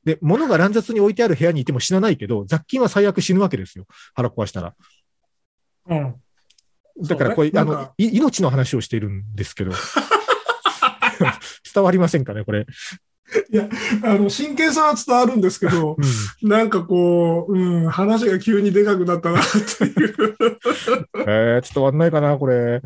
[0.04, 3.86] で、物が乱雑に置いてある部屋にいても死なないけど、雑菌は最悪死ぬわけですよ。
[4.14, 4.74] 腹壊したら。
[5.88, 6.14] うん。
[7.02, 9.72] だからこれ、ねなんか、のい命の話をしているんですけど。
[11.74, 12.66] 伝わりませんかね、これ。
[14.04, 15.96] あの、真剣さは伝わるんですけど、
[16.42, 16.48] うん。
[16.48, 20.26] なんかこう、うん、話が急にでかくなったなっていう。
[21.26, 22.80] えー、伝わんないかな、これ。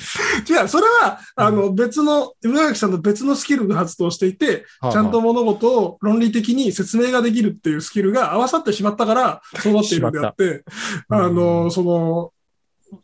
[0.49, 10.65] 違う、それは、あの、別の、上垣さんの別のスキルが発動していて、はあちゃんと物事を論理的に説明ができるっていうスキルが合わさってしまったから、そうなっているんであって、
[11.09, 12.33] あの、その、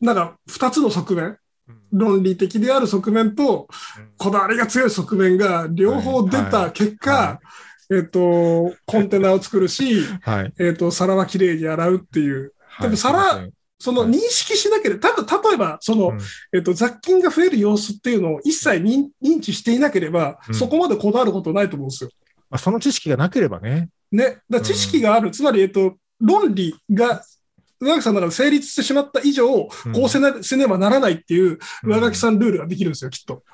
[0.00, 1.78] なんか、二つの側面、うん。
[1.92, 3.68] 論理的である側面と、
[4.18, 7.40] こだわりが強い側面が両方出た結果、は
[7.90, 10.52] えっと、コンテナを作るし、はい。
[10.58, 12.52] えっと、皿はきれいに洗うっていう。
[12.68, 12.90] はい。
[12.90, 16.18] も皿その認識しなければ、たぶん例えば、その、うん。
[16.54, 20.54] えっと、雑菌が増える様子っていうのを一切認認知していなければ、うん。
[20.54, 22.10] そこまでこだわることないと思うんですよ。
[22.48, 23.90] まあ、その知識がなければね。
[24.10, 24.38] ね。
[24.48, 27.22] だ知識がある、つまり、えっと、論理が、
[27.80, 29.70] 上垣さんの中で成立してしまった以上、こ
[30.04, 33.42] うせなせねばならないっていう、上垣さんルールができるんですよ、きっと。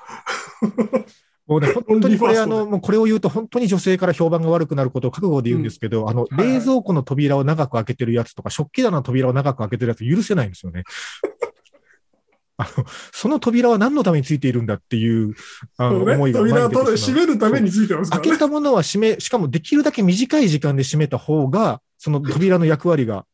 [1.51, 6.35] もう ね、本当にこれ、あの、もうこれを言うと、本当に女性から評判が悪くなることを覚悟で言うんですけど、あの、はい。
[6.35, 10.83] はい冷蔵庫の扉を長く開けてるやつとか、食器棚の扉を長く開けてるやつ許せないんですよね。
[12.57, 15.33] あの、その扉は何のためについているんだっていう、
[15.77, 16.15] あの、ね。
[16.15, 18.29] 思いが前扉を閉めるためについてますからね。
[18.29, 23.25] 開けたものは閉め、しかもできるだけ短い時間で閉めた方が、その扉の役割が、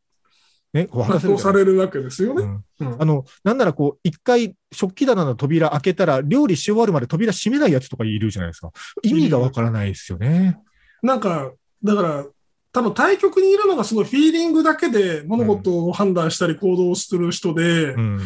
[0.78, 2.62] ね、こう果たせるじゃない発動されるわけですよね。
[2.80, 8.72] あの、なんならこう、一回食器棚の扉開けたら、料理し終わるまで扉閉めないやつとかいるじゃないですか。
[9.02, 10.60] 意味がわからないですよね。
[11.02, 11.52] なんか、
[11.84, 12.26] だから、
[12.72, 18.20] 多分対局にいるのがすごいフィーリングだけで物事を判断したり行動する人で、うん。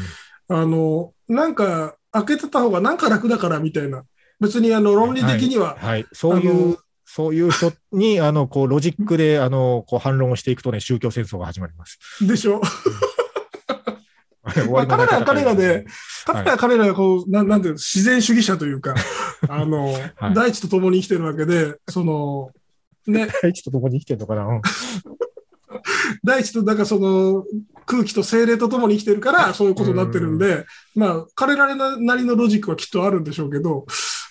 [0.50, 4.04] あの、なんか開けてた方がなんか楽だからみたいな。
[4.42, 6.06] 別にあの論理的には、はい。
[6.12, 6.78] そういう、
[7.14, 12.00] そういう人に、あの、こう、ロジックで、あの、こう、反論をしていくとね、宗教戦争が始まります。
[12.26, 12.62] でしょ？
[14.56, 15.86] 終まあ、彼らは彼らで、はい。
[16.26, 18.96] 彼らは彼らがこう、なんなんていうの、自然主義者というか、
[19.50, 20.34] あの、はい。
[20.34, 22.52] 大地と共に生きてるわけで、その、
[23.06, 24.62] ね、 大地と共に生きてるのかな、うん。
[26.24, 27.44] 大地と、だからその、
[27.86, 33.86] 空気と精霊と共に生きてるから、そういうことになってるんで、まあ、彼らなりのロジックはきっとあるんでしょうけど、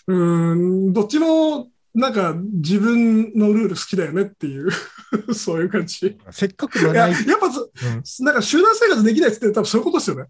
[0.06, 0.54] うー
[0.88, 4.70] ん、どっちも、なんか、自分のルール好きだよねっていう、
[5.34, 6.16] そういう感じ。
[6.30, 7.70] せっかくいや、やっぱそ、
[8.22, 10.26] なんか集団生活できないって言って多分そういうことですよね。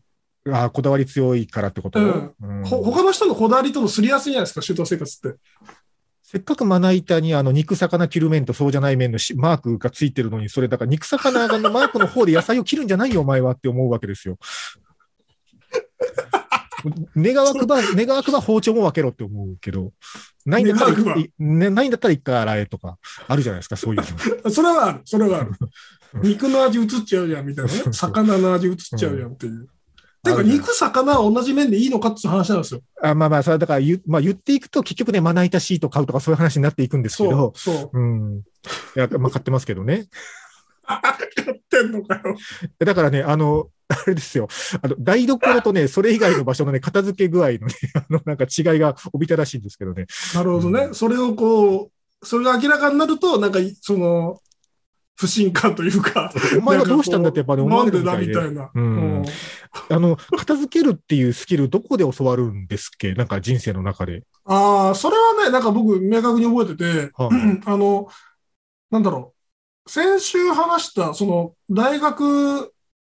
[0.46, 5.38] うん、あこだわり強いからってこと、うんうんほ他の人のこだわりとのすり合わせじゃないですか、集団生活って。
[6.22, 14.38] せっかくまな板にあの肉魚切る面とそうじゃない面のしマークがついてるのに、それだから肉魚の マークの方で野菜を切るんじゃないよ、お前はって思うわけですよ。
[17.16, 19.92] 願わくば、願わくば包丁も分けろって思うけど、
[20.46, 20.92] ないんだったら
[21.38, 24.00] ないんだったら一回洗えとか、あるじゃないですか、そういう
[24.44, 24.50] の。
[24.50, 25.52] それはある、それはある。
[26.22, 27.82] 肉の味移っちゃうじゃん、みたいなね。
[27.92, 29.68] 魚の味移っちゃうじゃんっていう。
[30.22, 32.80] ていうか、あるじゃん肉、魚は同じ面でいいのかっていう話なんですよ。
[33.02, 37.98] あまあまあ、それはだから言,、まあ、言っていくと、結局ね、まな板シート買うとかそういう話になっていくんですけそうど、、そう。
[37.98, 38.42] うん。
[38.96, 40.08] いや、まあ、買ってますけどね。
[40.82, 40.98] 買
[41.54, 42.36] ってんのかよ。
[42.78, 44.48] だからね、あの、あれですよ。
[44.82, 50.06] あの、台所とね、それ以外の場所のね、片付け具合のね、 あの、なんか違いがおびただしいんですけどね。
[50.34, 50.84] なるほどね。
[50.84, 51.90] うんそれをこ
[52.22, 54.38] う、それが明らかになると、なんか、その、
[55.16, 56.32] 不信感というか。
[56.58, 58.32] お前はどうしたんだってやっぱね、思われるみなんたいで。
[58.32, 58.70] でだみたいな。
[58.74, 59.24] うん
[59.88, 63.14] あの、片付けるっていうスキル、どこで教わるんですっけ？
[63.14, 64.22] なんか人生の中で。
[64.44, 68.08] ああ、それはね、なんか僕、明確に覚えてて、はい あの、
[68.90, 69.34] なんだろ
[69.86, 69.90] う。
[69.90, 72.72] 先週話した、その、大学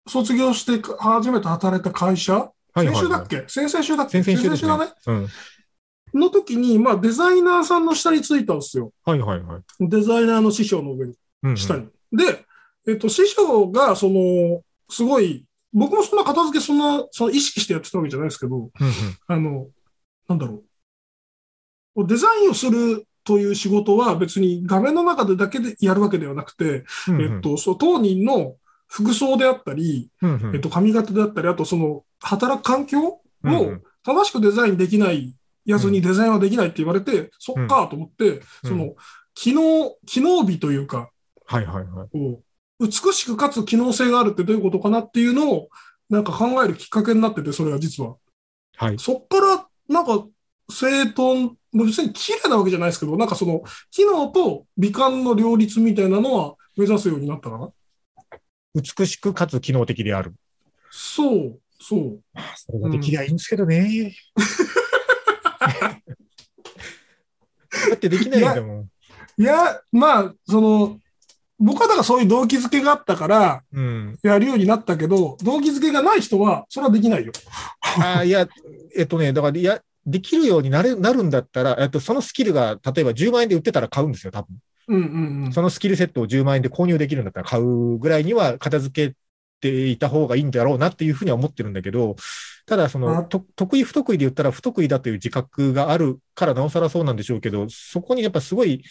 [0.07, 3.25] 卒業して初めて働いた会社、はいはい、先週だはい。
[3.25, 3.43] っけ？
[3.47, 4.23] 先々週だっけ？
[4.23, 4.65] 先々週。
[4.65, 4.91] だね。
[5.07, 5.27] うん。
[6.13, 8.91] の時に、まあ、デザイナーさんの下についたんですよ。
[9.05, 9.61] はいはいはい。
[9.79, 11.87] デザイナーの師匠の上に、うんうん下に。
[12.11, 12.45] で、
[12.87, 18.71] えっと、師匠が、その、すごい、僕もそんな片付けそんな、その意識してやってたわけじゃないですけど、うんうん
[19.27, 19.67] あの、
[20.27, 20.63] なんだろ
[21.95, 22.07] う。
[22.07, 28.55] デザインをするという仕事は別に画面の中でだけでやるわけではなくて、うんうんえっと、そう当人の
[28.91, 38.95] 服装であったり、うんうんえっと、髪型であったり、あとその、働く環境をうんうん正しくデザインできないやつにデザインはできないって言われて、そっかと思って、うんその、
[39.35, 41.11] 機能、機能美というか、
[41.45, 42.09] はいはいはい。
[42.11, 42.41] こ
[42.79, 45.69] う美しくかつ機能性があるってどういうことかなっていうのを、
[46.09, 48.15] なんか考えるきっかけになってて、それが実は。
[48.75, 48.97] はい。
[48.97, 50.25] そっから、なんか、
[50.69, 57.71] 整頓、別に綺麗なわけじゃないですけど、なんかその、機能と美観の両立みたいなのは目指すようになったかな。
[58.73, 60.33] 美しくかつ機能的である。
[60.89, 62.19] そう、そう。
[62.55, 64.13] それができりゃいいんですけどね。
[67.89, 68.89] だってできないんだもん。
[69.37, 70.99] いや、まあ、その、
[71.59, 74.19] 僕はだからそういう動機づけがあったから、うん。
[74.23, 77.31] やるようになったけど、動機づけがない人は、それはできないよ。
[77.99, 78.47] ああ、 いや、
[78.95, 84.57] えっとね、だから、いや、できるようになれなるんだったら、えっと、そのスキルが、例えば10万円で売ってたら買うんですよ、多分。
[84.91, 85.53] うんうんうん。
[85.53, 89.15] そのスキルセットを10万円で購入できるんだったら買うぐらいには片付け
[89.61, 92.15] ていた方がいいんだろうなっていうふうには思ってるんだけど、
[92.65, 98.83] ただそあの、と得意不得意で言ったら不得意だという自覚があるからなおさらそうなんでしょうけど、そこにやっぱすごい、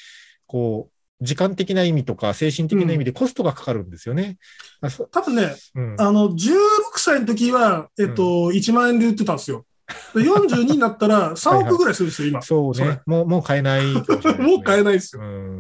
[0.47, 4.39] こう、時間的な意味とか精神的な意味でコストがかかるんですよね。
[4.81, 6.59] あそ多分ね、うんあの、16
[6.97, 9.67] 歳の時は、えっと、1万円で売ってたんですよ。
[10.15, 12.43] で42になったら3億ぐらいするんですよ、今。
[12.43, 13.01] そうね。
[13.07, 13.93] もう、もう買えないね、
[14.39, 15.23] もう買えないですよ。
[15.23, 15.59] うん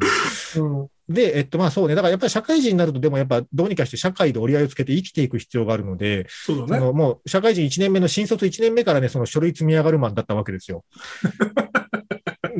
[0.57, 1.97] うんで、えっと、まあそうね。
[1.97, 6.93] だからやっぱり社会人になると、でもやっぱどうにかして社会で折り合いをつけて生きていく必要があるので、そうだね。
[6.93, 10.85] もう社会人1年目の新卒1年目からね、その書類積み上がるマンだったわけですよ。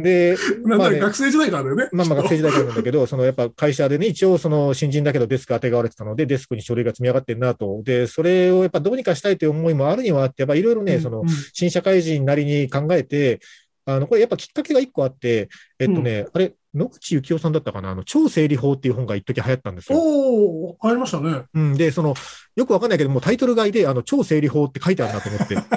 [0.03, 1.89] で、 まあねだ学生時代からだよね。
[1.93, 7.81] まあまあ学生時代からなんだけど、 そのやっぱ会社でね、一応その新人だけどデスク当てがわれてたので、デスクに書類が積み上がってるなと。
[7.85, 13.41] で、それをやっぱどうにかしたいという思いもあるにはあって、やっぱいろいろね、そのうん新社会人なりに考えて、
[13.85, 19.99] あの、これやっぱきっかけが一個あって、えっとね、あれ、野口幸雄さんだったかな、あの、超整理法っていう本が一時流行ったんですよ。
[19.99, 21.43] おおありましたね。
[21.53, 22.15] うん、で、その、
[22.55, 25.55] よくわかんないけども、タイトル買いで、あの、超整理法って書いてあるなと思って、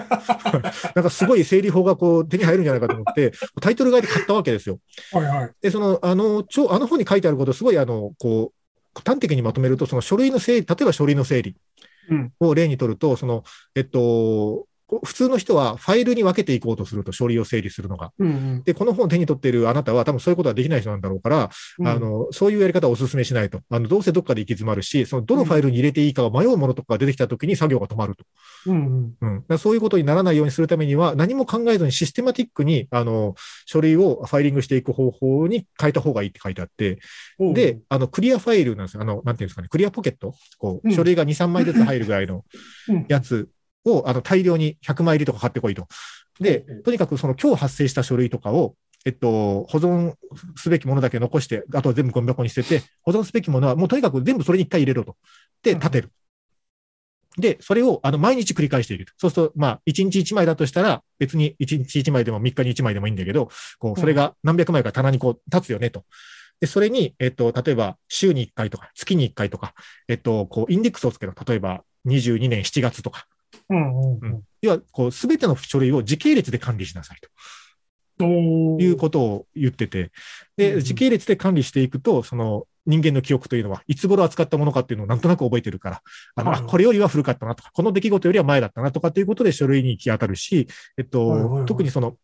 [0.96, 4.80] なんかすごい整理法がこう手に入るんじゃないかと思って、タイトル買いで買ったわけですよ。
[5.12, 5.52] はいはい。
[5.62, 11.56] で、その、あの、超、あの本に書いてあること、すごい、あの、こう、端的にまとめると、その書類の整理、例えば書類の整理
[12.10, 13.44] うんを例にとると、その、
[13.76, 14.68] えっと、
[15.04, 18.12] 普通の人はファイルに分けていこうとすると、書類を整理するのが。
[18.20, 23.62] うんうんで、この本を手に取っているあなたは、多分そういうことはできない人なんだろうから、うんあの、そういうやり方をお勧めしないと。
[23.70, 28.26] あの、どうせどっかで行き詰まるし、その、どのファイルに入れていいかを迷うものとかが出てきたときに作業が止まると。
[28.68, 29.36] うんうんうん。
[29.36, 37.00] だからそういうことにならないようにするためには、何も考えずにシステマティックに、あの、書類をファイリングしていく方法に変えた方がいいって書いてあって、
[37.40, 39.02] で、あの、クリアファイルなんですよ。
[39.02, 42.46] あの、なんていうんですかね、クリアポケットこう、うん書類が2、3枚ずつ入るぐらいの
[42.88, 43.50] うんやつ
[43.86, 45.88] を、あの、大量に100枚入りとか買ってこいと。
[46.40, 50.16] でうん、とにかくその今日発生した書類とかを、えっと、保存
[50.56, 55.16] すべきものだけ残して、あとは全部ゴミ箱に捨てて、保存すべきものはもうとにかく全部それに一回入れろと。
[55.62, 56.12] で、うん立てる。
[57.38, 59.12] で、それをあの毎日繰り返していく。
[59.18, 66.06] そうすると、まあ、1日1枚だとしたら、別に1日1枚でも3日に1枚でもいいんだけど、こう、それが何百枚か棚にこう立つよねと。
[66.60, 69.74] で、それに、えっと、例えば、週に1回とか、月に1回とか、
[70.08, 71.34] えっと、こう、インデックスをつける。
[71.48, 73.28] 例えば、22年7月とか。
[73.70, 74.42] うんうんうん。
[74.62, 77.30] 要は、こう、すべての書類を時系列で管理しなさいと。
[78.20, 80.12] おいうことを言ってて、
[80.56, 86.02] で、ん時系列で管理していくと、その人間の記憶というのは、いつ頃扱ったものかっていうのをなんとなく覚えてるから、
[86.36, 86.60] あの、はい。
[86.62, 91.66] あこれよりは古かったなとか、この出来事よりは前だったなとかっていうことで書類に行き当たるし、えっと、はいはいはい。
[91.66, 92.18] 特にその、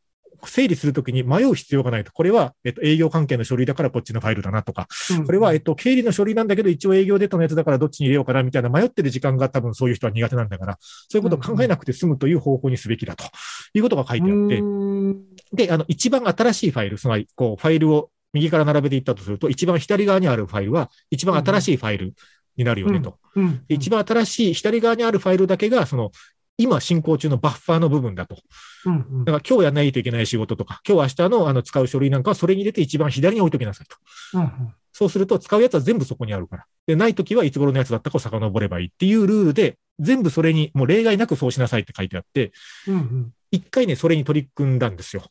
[0.47, 2.11] 整理するときに迷う必要がないと。
[2.11, 4.87] これは、えっと、営業関係の書類だからこっちのファイルだなとか、
[5.25, 13.25] これは、えっと、経理の書類なんだけど、一応営業データのやつだからどっちに入れようかなみたいな迷ってる時間が多分そういう人は苦手なんだから、そういうことを考えなくて済むという方向にすべきだと。
[13.73, 15.23] いうことが書いてあって、うん。
[15.53, 22.13] で、あの、一番新しいファイル、つまり、こう、ファイルを右から並べていったとすると、一番左側にあるファイルは、一番新しいファイル
[22.57, 23.17] になるよねと。
[23.35, 23.65] うん。
[23.67, 26.11] で一番新しい左側にあるファイルだけが、その、
[26.59, 28.37] 今進行中のバッファーの部分だと。
[28.85, 34.39] うんうんだから今日やらないといけない仕事とか、今日明日のあの使う書類なんかはそれに入れて一番左に置いときなさいと。
[34.39, 36.65] うんそうすると使うやつは全部そこにあるから。
[36.85, 42.51] で、ないときはいつ頃のやつだったかを遡ればいいっていうルールで、全部それにもう例外なくそうしなさいって書いてあって、
[42.87, 45.23] うんうん一回ね、それに取り組んだんですよ。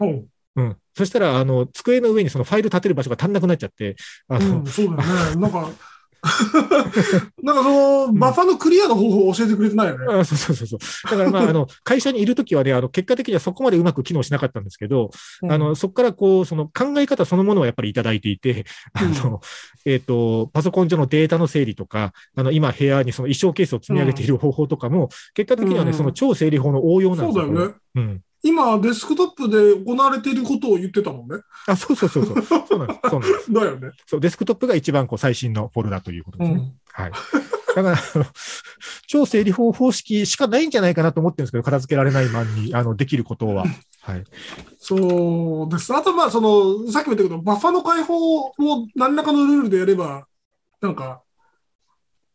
[0.00, 0.76] おううん。
[0.96, 3.96] そしたら、あの、机の上にそのファイル立てる場所が足んなくなっちゃって、
[4.28, 5.40] あの、うん、そうだよね。
[5.40, 5.70] なんか、
[7.42, 10.06] なんかその、バッファのクリアの方法を教えてくれてないよね。
[10.08, 11.10] あそうそうそうそう。
[11.10, 15.10] だからまあ、 あの、会社にいるときはね、あの、結果的にはそこまでうまく機能しなかったんですけど、
[15.48, 19.40] あの、そこからこう、その考え方そのものをやっぱりいただいていて、あの、
[19.86, 27.44] えっ、と、パソコン上のデータの整理とか、あの、今部屋にその衣装ケースを積み上げている方法とかも、結果的にはね、うんその超整理法の応用なんですよ。
[27.44, 27.74] そうだよね。
[27.96, 28.22] うん。
[28.42, 31.42] 今、デスクトップで行われていることを言ってたもんね。
[31.66, 32.42] あ、そうそうそうそう。
[32.66, 33.00] そうなんです。
[33.10, 33.52] そうなんです。
[33.52, 33.90] だよね。
[34.06, 36.56] そう、デスクトップが一番こう最新のフォルダということですね。
[36.56, 36.72] うん。
[36.92, 37.12] はい。
[37.74, 37.98] だから、
[39.06, 43.66] 超整理法方式しかないんじゃないかなと思ってるんですけど、片付けられないマンに、あの、できることは。
[44.02, 44.24] はい。
[44.78, 45.94] そうです。
[45.94, 48.54] あと、まあ、その、さっきも言ったけど、バッファの解放を
[48.94, 50.26] 何らかのルールでやれば、
[50.80, 51.22] なんか、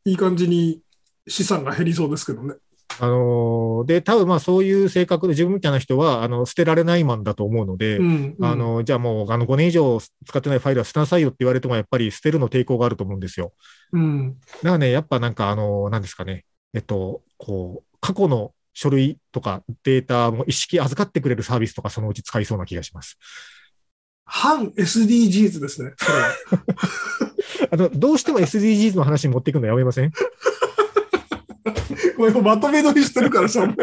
[0.05, 0.81] いい感じに
[1.27, 2.55] 資産が減りそうですけどね。
[2.99, 8.35] あのーで、多分まあそういう性格で自分みたいな人は、あの、捨てられないマンだと思うので、うん。
[8.37, 13.53] うんあ、の、じゃあもう、あの、5年以上使ってないファイルは捨てなさいよって言われても、やっぱり捨てるの抵抗があると思うんですよ。
[13.91, 14.39] うん。
[14.39, 23.17] だからね、やっぱなんか、あの、なんですかね、えっと、こう、過去の書類とかデータも一式預かってくれるサービスとかそのうち使いそうな気がします。
[24.25, 25.93] 反 SDGs ですね。
[25.97, 26.33] それは
[27.71, 30.11] あの、どうしても SDGs の話に持っていくのやめません？
[32.15, 33.75] これまとめ撮りしてるからさ、 もう、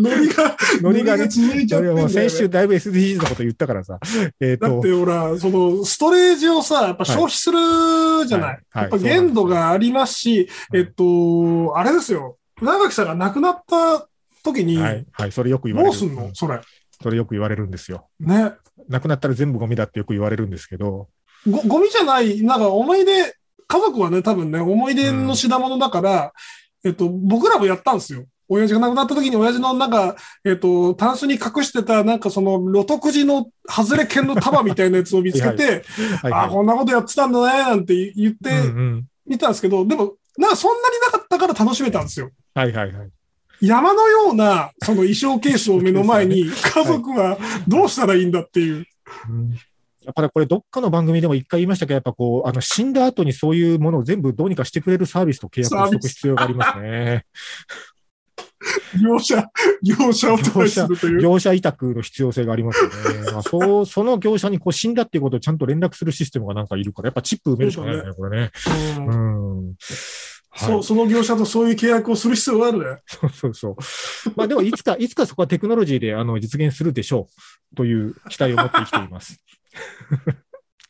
[0.00, 3.98] ノリが、ノリがね、続いちゃってね先週だいぶ SDGs のこと言ったからさ。
[4.40, 8.48] えっ、とだって、ほら、その、ストレージをさ、やっぱ消費するじゃない。
[8.48, 12.38] はいはいやっぱ限度がありますし、はいえっと、あれですよ。
[12.58, 14.08] 船垣さんが亡くなった
[14.42, 15.92] 時に、はい、はい、それよく言われる。
[15.92, 16.30] どうすんの？
[16.32, 16.60] それ。
[17.02, 18.08] それよく言われるんですよ。
[18.20, 18.52] ね。
[18.88, 21.08] 亡くなったら全部ゴミだってよく言われるんですけど、
[21.46, 23.34] ご、ゴミじゃない、なんか思い出、
[23.66, 26.32] 家族はね、多分ね、思い出の品物だから、
[26.88, 28.24] えっと、僕らもやったんですよ。
[28.48, 35.84] 親父が亡くなった時に親父のなんか、えっ、と、タンスに隠してたなんかその露徳寺の外れ剣の束みたいなやつを見つけて、
[36.22, 42.30] はいああ、こんなことやってたんだね、なんて言ってうんうん見たんですけど、でも、なんかそんなになかったから楽しめたんですよ。
[42.54, 43.10] はいはいはい。
[43.60, 47.36] 山のような、その衣装ケースを目の前に、家族は
[47.66, 48.86] どうしたらいいんだっていう。
[49.28, 49.58] うん
[50.08, 57.26] やっぱりこれ、どっかの番組でも一回言いましたけど、やっぱこう、あの、死んだ後にそういうものを全部どうにかしてくれるサービスと契約をしておく必要がありますね。
[59.04, 59.44] 業者、
[59.82, 61.20] 業者をトライするという。
[61.20, 63.32] 業者委託の必要性がありますよね。
[63.32, 68.50] まあ、そう、その業者にこう死んだっていうことをちゃんと連絡するシステムがなんかいるから、やっぱチップ埋めるしかないよね、これね。
[68.96, 69.74] うんうん。
[70.56, 73.00] そう、その業者とそういう契約をする必要があるね。
[73.06, 73.76] そうそうそう。
[74.34, 77.28] まあでも、いつか、いつかそこはテクノロジーであの実現するでしょ
[77.72, 79.38] うという期待を持って生きています。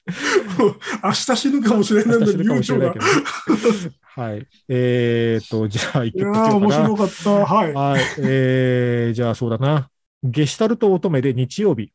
[1.04, 3.04] 明日死ぬかもしれないんだ明日するかもしれないけど。
[3.04, 3.90] どね。
[4.18, 4.46] はい。
[4.68, 6.72] えーと、じゃあ、一いや面。
[6.72, 7.30] 白かった。
[7.30, 7.72] はい。
[7.72, 8.02] はい。
[8.18, 9.90] えー、じゃあそうだな。
[10.22, 11.92] ゲシュタルト乙女で日曜日。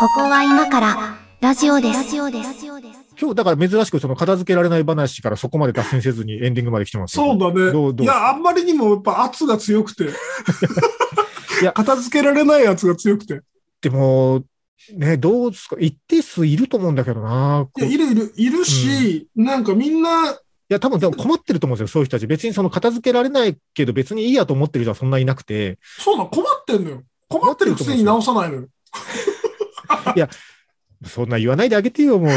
[0.00, 2.04] ここは今からラジオです。
[2.04, 2.66] ラジオです。
[3.20, 7.72] 今日、だから珍しくその片付けられない話からそこまで脱線せずにエンディングまで来てますそうだね。
[7.72, 10.04] どうどういや、あんまりにもやっぱ圧が強くて。
[11.62, 13.40] いや片付けられない圧が強くて。
[13.80, 14.44] でも、
[14.94, 15.76] ね、どうですか？
[15.78, 17.68] 一定数いると思うんだけどな。
[17.72, 20.36] こいや、いるいる、いるし、なんかみんな、い
[20.68, 22.26] や、多分でも困ってると思うんですよ、そういう人たち。
[22.26, 25.78] 別にその片付けられないけど、別にいいやと思ってる人はそんないなくて。
[25.98, 27.02] そうだ、困ってんのよ。
[27.28, 28.68] 困ってるくせに直さないのよ。
[31.04, 32.30] そんな言わないであげてよ、もう。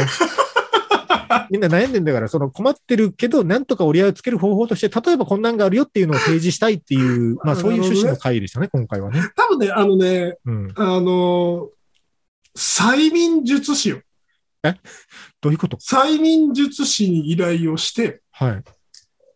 [1.50, 9.20] みんな悩んでんだから、その困ってるけど、なんとか折り合いをつける方法として、例えばこんなんがあるよっていうのを提示したいっていう、まあそういう趣旨の回でしたね、今回はね。
[9.36, 10.72] 多分ね、あのね、うん。
[10.76, 11.68] あのー
[12.56, 14.02] 催眠術師よ。
[15.40, 15.76] どういうこと？
[15.78, 18.62] 催眠術師に依頼をして、はい。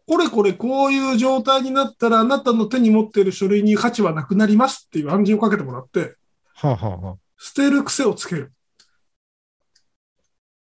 [0.06, 6.14] これこれこういう状態になったら、あなたの手に持っている書類に価値はなくなりますっていう暗示をかけてもらって、
[6.54, 8.52] はあ、はあはあ、捨てる癖をつける。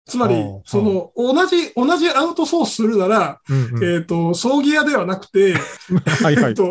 [0.07, 5.55] つまりはあ、その、同じ、同じアウトソースするなら、うんうんえっ、と、葬儀屋ではなくて、
[6.23, 6.45] はいはい。
[6.51, 6.65] えっと、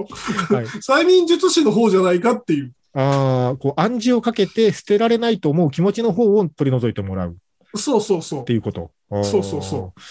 [0.54, 2.74] はい、 催眠術師の方じゃないかっていう。
[2.96, 7.36] ああ、こう暗示をかけて捨てられないと思う気持ちの方を取り除いてもらうっ
[7.76, 8.54] そうそうそうて。
[8.54, 8.92] いうこと。
[9.24, 10.02] そうそうそう。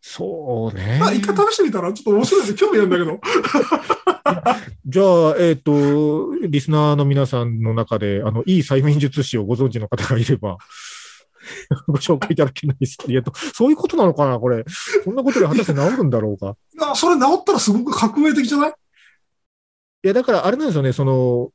[0.00, 0.98] そうね。
[1.00, 3.20] まあ、一回試してみたら、ちょっと面白いんで興味あるんだけど。
[4.86, 10.58] じゃあ、えっ、と、リスナーの皆さんの中で、あの、いい催眠術師をご存知の方がいれば、
[11.88, 13.04] ご紹介いただけないですか？
[13.08, 14.64] いやと、そういうことなのかなこれ。
[15.04, 16.56] こんなことで果たして治るんだろうか？
[16.80, 18.70] あそれ治ったらすごく革命的じゃない？
[18.70, 18.74] い
[20.08, 21.50] や、だからあれなんですよね、その、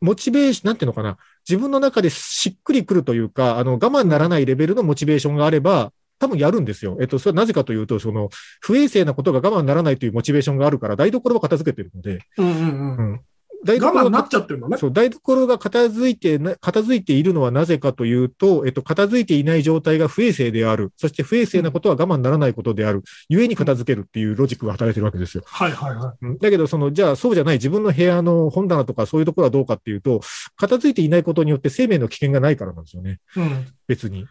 [0.00, 1.16] モチベーション、なんていうのかな？
[1.48, 6.96] 自分の中でしっくりくるというか、あの、我慢ならないレベルのモチベーションがあれば、多分やるんですよ。
[7.00, 8.30] えっと、それはなぜかというと、その、
[8.60, 13.20] 不衛生なことが我慢ならないというモチベーションがあるから、台所は片付けてるので、うんうんうん。
[13.64, 14.76] 台所が我慢になっちゃってるのね。
[14.76, 20.92] そう、台所が片付いてな、片付いているのはなぜかというと、えっと、片付いていない状態が不衛生である。
[20.96, 23.02] そして不衛生なことは我慢ならないことである。
[23.28, 25.42] ゆえに片付けるっていうロジックが働いてるわけですよ。
[25.46, 26.26] はいはいはい。
[26.26, 30.20] うんだけど、その、じゃあそうじゃない自分の部屋の本棚とかそういうところはどうかっていうと、
[30.56, 33.20] 片付いていないことによって生命の危険がないからなんですよね。
[33.36, 33.66] うん。
[33.86, 34.26] 別に。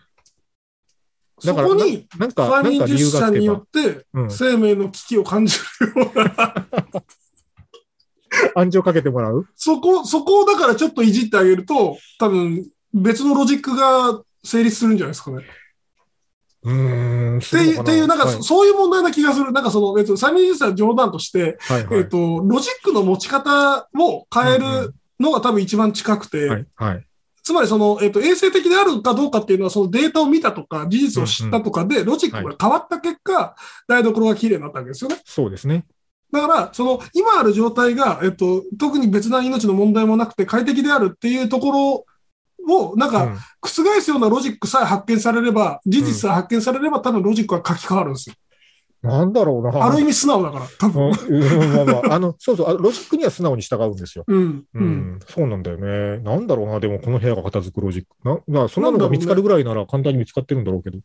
[1.39, 3.67] そだからこに、なんか、なんか理由がつけば術者によっ。
[3.67, 4.32] て、うん。
[4.32, 6.55] 生命の危機を感じるような、
[8.55, 9.47] 暗示をかけてもらう？
[9.55, 15.43] そこ、そこをだからちょっといじってあげると、多分、別のロジックが成立するんじゃないですかね。
[16.63, 17.37] うーん。
[17.37, 19.51] っっていう、っていう、なんか、はいそういう問題な気がする。
[19.51, 26.67] なんかその、別に催眠術者は冗談として、はいはいえっ、と、ロジックの持ち方を変えるのが多分一番近くて、はい。
[26.75, 27.05] はい。
[27.43, 33.55] つまりその、えっ、と、衛生的であるかどうかっていうのは、そのデータを見たとか、事実を知ったとかで、ロジックが変わった結果、
[33.87, 35.17] 台所が綺麗になったわけですよね。
[35.25, 35.85] そうですね。
[36.36, 42.05] だから、その、今ある状態が、えっと、特に別な命の問題もなくて快適であるっていうところ
[42.67, 48.36] を、なんか、うん覆すようなロジックさえ発見されれば、事実さえ発見されれば、多分ロジックは書き換わるんですよ。
[49.06, 49.86] なんだろうな。
[49.86, 51.12] ある意味素直だから、多分。
[51.28, 54.24] うんまあまあ、 あの、そうそう、あロジックには素直に従うんですよ。
[54.28, 54.66] うん。
[54.74, 54.86] ううん。
[55.16, 56.20] ん、そうなんだよね。
[56.20, 58.16] なんだろうな、でもこの部屋が片付くロジック。
[58.28, 60.99] な、まあ、そんなのが見つかるぐらいなら簡単に見つかってるんだろうけど。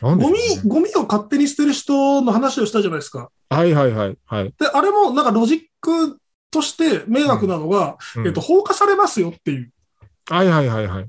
[0.00, 3.30] なんでゴミゴミを勝手に捨てる人の話をしたじゃないですか。
[3.50, 4.18] はいはいはい。
[4.24, 4.54] はい。
[4.58, 6.18] で、あれもなんかロジック
[6.50, 9.70] として迷惑なのが、うんえっと、放火されますよっていう。
[10.28, 11.08] はいはいはいはい。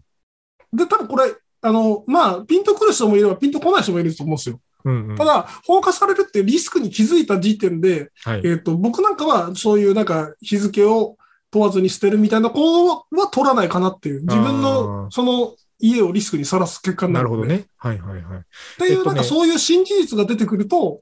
[0.73, 4.59] で、多分これ、あの、まあ、ピンとくる人もいれば、ピンとこない人もいると思うんですよ。
[4.85, 5.15] うんうん。
[5.15, 8.41] ただ、放火されるっていうリスクに気づいた時点で、はい。
[8.45, 11.17] えっ、と、僕なんかはそういうなんか日付を
[11.51, 14.21] 問わずに捨てるみたいな行動は取らないかなっていう。
[14.21, 17.29] 自分あのーその家をリスクにさらす結果になる。
[17.29, 17.65] なるほどね。
[17.77, 18.39] はいはいはい。
[18.39, 18.43] っ
[18.77, 21.01] ていう、なんかそういう新事実が出てくると、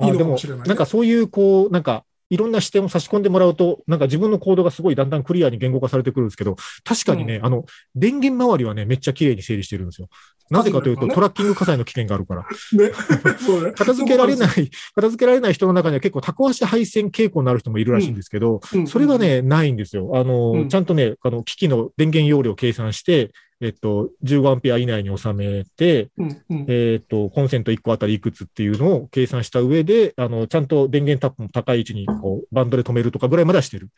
[0.00, 0.68] いいあでものかもしれない、ね。
[0.68, 7.64] なんかそういう、こう、なんか、いろんな視点を差し込んでもらうと、なんか自分の行動がすごいだんだんクリアに言語化されてくるんですけど、確かにね、うあの、
[7.96, 10.08] 電源周りはね、めっちゃ綺麗に整理してるんですよ。
[10.50, 12.42] なぜかというと、トラッキング火災の危険があるから。
[12.72, 12.90] ね。
[13.74, 20.10] 片付けられない、片付けられない人の中には結構タコ足配線傾向になる人もいるらしいんですけど、うんそれが、ね、ないんですよ。
[20.14, 23.30] あの、うんちゃんとね、あの、機器の電源容量を計算して、
[23.60, 33.88] えっと、15アンペア以内に収めて、うんうんえっと、コンセント1個あたりいくつっていうのを計算した上で、あの、ちゃんと電源タップも高い位置に、こう、バンドで止めるとかぐらいまではしてる。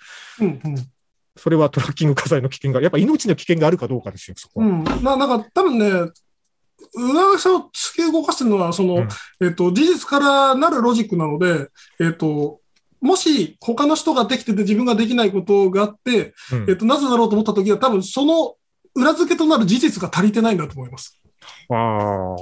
[0.41, 0.75] うんうん
[1.37, 4.67] それはトラッキング火災の危険が、やっぱ命の危険があるかどうかですよ、そこは。
[4.67, 4.85] うん。
[4.85, 6.11] ななんか、多分ね、
[6.95, 9.09] 上さを突き動かしてるのは、その、うん
[9.41, 11.69] えっと、事実からなるロジックなので、
[12.01, 12.61] えっと、
[13.01, 18.55] もし他の人ができてて自分ができないことがあって、うんえっと、なぜだろうと思ったときは、多分その
[18.95, 21.19] 裏付けとなる事実が足りてないんだと思います。
[21.71, 22.37] ああ。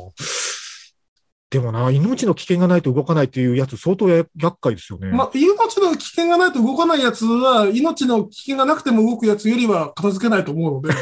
[1.51, 5.09] でもな、命の危険がないと動かないっていうやつ相当や厄介ですよね。
[5.09, 10.94] まあ、命の危険がないと動かないやつは、命の危険がなくても動くやつよりは片付けないと思うので、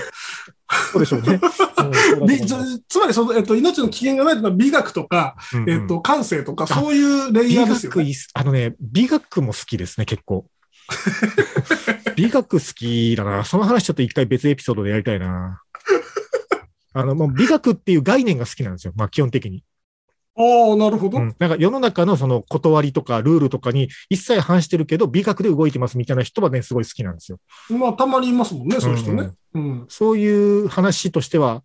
[0.93, 1.39] そうでしょうね。
[2.47, 8.13] つつまりその、えっと、命の危険がないというのは美学とか、うんうんえっと、感性とか、そういうレイ美ヤーですよね。
[8.33, 10.47] あのね、美学も好きですね、結構。
[12.17, 13.45] 美学好きだな。
[13.45, 15.61] その話ちょっと一回別エピソードでやりたいな。
[16.95, 18.93] あの、もう美学っていう概念が好きなんですよ。
[18.97, 19.63] まあ基本的に。
[20.39, 21.19] ああ、なるほど。
[21.19, 21.37] うん。
[21.39, 27.39] なんか世の中のその断りとかルールとかに一切反してるけど、美学で動いてますみたいな人はね、すごい好きなんですよ。
[27.71, 29.31] まあ、たまにいますもんね、そういう人ね。
[29.55, 29.87] うん。
[29.89, 31.63] そういう話としては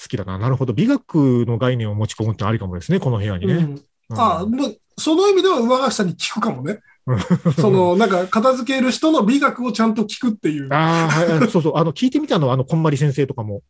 [0.00, 0.38] 好きだな。
[0.38, 0.74] なるほど。
[0.74, 3.54] 美学の概念を持ち込むってありかもですね、この部屋にね。
[3.54, 6.80] うんああ、まあその意味では上垣さんに聞くかもね。
[7.06, 10.68] うんその、なんか、片付ける人の美学をちゃんと聞くっていう。
[10.70, 11.76] ああ、そうそう。
[11.76, 13.62] あの、聞いてみたのは、あの、こんまり先生とかも。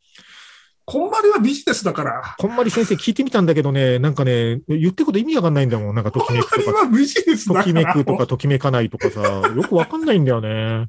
[0.91, 2.35] こんまりはビジネスだから。
[2.37, 5.95] こんまり先生聞いてみたんだけどね、なんかね、言ってること意味わかんないんだもん。
[5.95, 7.95] なんか、ときこんまめくとか、りはビジネスだときめから。
[7.95, 10.89] くとか、ときめかないとかさ、よくわかんないんだよね。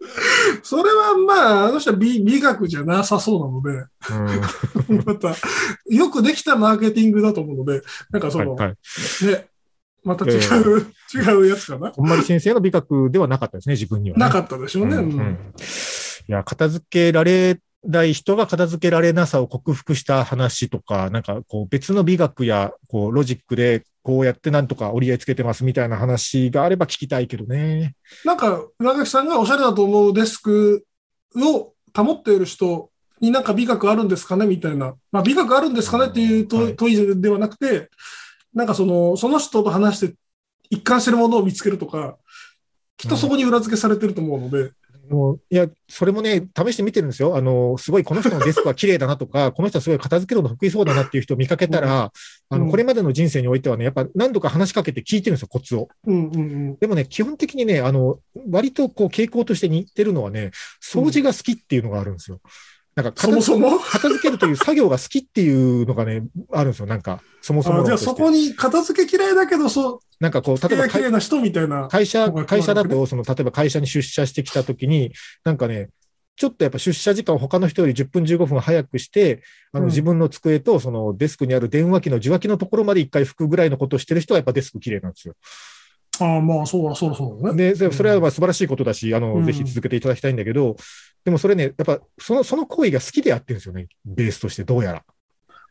[0.64, 3.86] それはまあ、あの人は美美学じゃなさそうなの
[4.88, 4.96] うん。
[4.98, 5.36] で、 また、
[5.88, 8.68] よくできたマーケティングだと思うので、なんかそはい、の、はい。
[9.24, 9.46] ね、
[10.02, 10.40] また違う、
[11.14, 11.92] 違うやつかな。
[11.92, 14.24] こんまり先生の美学ではなかったですね、自分には、ね。
[14.24, 14.96] なかったでしょうね。
[14.96, 15.38] ううんんうん
[16.28, 27.94] いや、片付けられない人が片付けられなさを克服した話とか、なんかこう別の美学やこうロジックでこうやってなんとか折り合いつけてますみたいな話があれば聞きたいけどね。
[28.24, 30.84] なんか、上垣さんがおしゃれだと思うデスク
[31.36, 34.94] を保っている人になんか美学あるんですかねみたいな。
[35.10, 37.90] まあ、美学あるんですかねっていう問はいではなくて、
[38.54, 40.14] なんかその、その人と話して
[40.70, 42.16] 一貫してるものを見つけるとか、
[42.96, 44.70] きっとそこに裏付けされてると思うので、
[45.08, 47.36] もういや、それもね、試してみてるんですよ。
[47.36, 52.12] あの、すごいこの人のデスクは綺麗だなとか、 この人はすごい片付けるの得意そうだなっていう人を見かけたら、
[52.48, 55.88] あの、うんこれまでの人生においてはね、やっぱ何度か話しかけて聞いてるんですよ、コツを。
[56.06, 56.76] うんうんうん。
[56.76, 58.18] でもね、基本的にね、あの、
[58.50, 60.50] 割とこう傾向として似てるのはね、
[60.82, 62.40] 掃除が好きっていうのがあるんですよ。
[62.96, 63.78] なんかそもそも？
[63.78, 66.86] 片付けるという作業が好きっていうのがね、あるんですよ。
[66.86, 71.88] なんか、そもそもあじゃあそこに片付け嫌いだけど、そう、なんかこう、綺例えばな人みたいな。
[71.88, 75.12] 会社、会社だと、その、例えば会社に出社してきたときに、
[75.44, 75.90] なんかね、
[76.36, 79.42] ちょっとやっぱ出社時間を他の人より10分15分早くして、
[79.72, 85.34] あのうん自分の机とそのデスクにある電話機の受話器のところまで一回拭くぐらいのことをしてる人はやっぱデスク綺麗なんですよ。
[86.20, 87.72] ああ、まあ、そうだ、そうだ、そうだね。
[87.72, 90.76] で、そそれはまあ素晴らしいことだし、あの、うんぜひ続けていただきたいんだけど、
[91.26, 93.88] でもそれね、やっぱその、その行為が好きでやってるんですよね。
[94.04, 95.02] ベースとして、どうやら。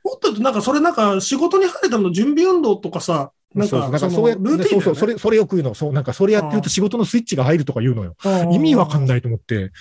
[0.04, 5.74] もっと言うと、なんかそれなんか仕事に入るための準備運動とかさ、なんかなんかそうやルーティンだよねそうそう、それ、それよく言うの。
[5.74, 8.18] そう、なんかそれやってると仕事のスイッチが入るとか言うのよ。
[8.52, 9.08] 意味わかんい。
[9.08, 9.72] ないと思って。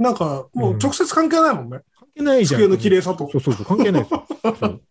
[0.00, 1.78] なんか、もう直接関係ないもんね。
[1.96, 2.60] 関係ないじゃん。
[2.62, 3.38] 机の綺麗さとそ。
[3.38, 4.26] うそうそう、関係ないですよ。
[4.58, 4.82] そう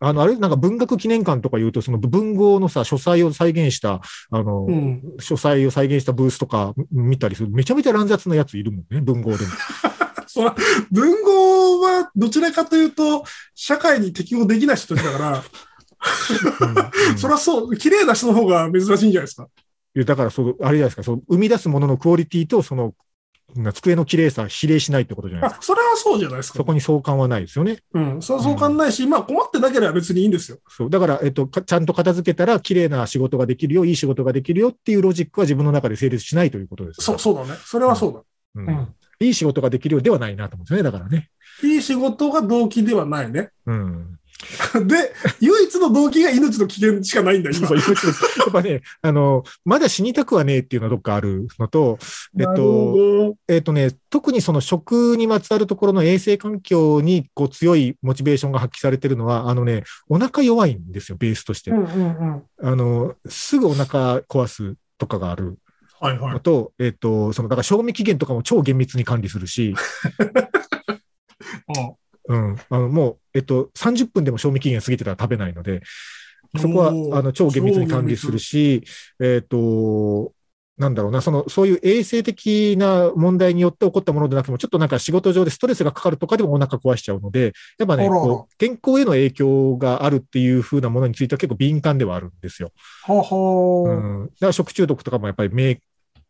[0.00, 4.00] あの、あれ、なんか文学記念館とか言うと、その文豪のさ、書斎を再現した、
[4.30, 5.02] あの、うん。
[5.20, 7.50] 書斎を再現したブースとか見たりする。
[7.50, 9.50] めちゃめちゃ乱雑なやついるもんね、文豪でも。
[10.26, 10.56] そら
[10.90, 13.24] 文豪はどちらかというと、
[13.54, 15.44] 社会に適応できない人たちだから、
[16.60, 16.78] うん
[17.10, 19.48] うんそりゃそう、綺麗な人の方が珍しいんじゃないですか。
[19.94, 22.92] だから、そう、あれじゃないですか、そう、生み出すもののクオリティと、その、な
[23.72, 25.60] 机の綺麗さ、比例しないってことじゃないですか。
[25.60, 26.64] あ、それはそうじゃないですかそ。
[26.64, 27.78] こに相関はないですよね。
[27.92, 28.22] うん。
[28.22, 30.58] そうそう感ないし、まあ困ってなければ別にいいんですよ。
[30.68, 30.90] そう。
[30.90, 37.02] だから、えっと、かちゃんと片付けたら、綺麗な仕事ができるよ、いい仕事ができるよっていうロジックは自分の中で成立しないということです。
[37.02, 37.58] そう、そうだね。
[37.64, 38.20] それはそうだ。
[38.54, 38.94] うんうん。
[39.20, 41.30] いい仕事ができるようではないなと思うんですよね、だからね。
[41.62, 43.50] いい仕事が動機ではないね。
[43.66, 44.18] うん。
[44.86, 47.68] で、唯一の動機が命の危険しかないんだ、今。
[47.68, 47.94] そうそう
[48.38, 51.98] やっぱね、あの、まだ死にたくはねえっていうのはどっかあるのと、
[52.38, 61.70] えっと、えっとね、特にその食にまつわるところの衛生環境にこう強いモチベーションが発揮されてるのは、あのね、お腹弱いんですよ、ベースとして。
[61.70, 61.96] うんうんう
[62.36, 62.62] ん。
[62.62, 65.58] あの、すぐお腹壊すとかがある
[66.00, 66.40] はいはいの。
[66.40, 69.74] と、えっと、その、だから賞味期限とかも超厳密に管理するし、
[72.32, 75.82] うん、あの、もう、えっと、30分でも賞味期限過ぎてたら食べないので、
[76.58, 78.84] そこは、あの、超厳密に管理するし、
[79.20, 80.32] えっと、
[80.78, 92.72] なんだろうな、その、そういう衛生的な問題によって起こったものでなくても、ちょっとなんか仕事上でストレスがかかるとかでもお腹壊しちゃうので、やっぱね、こう健康への影響があるっていう風なものについては結構敏感ではあるんですよ。
[93.04, 94.26] ははうん。
[94.26, 95.76] だから食中毒とかもやっぱり明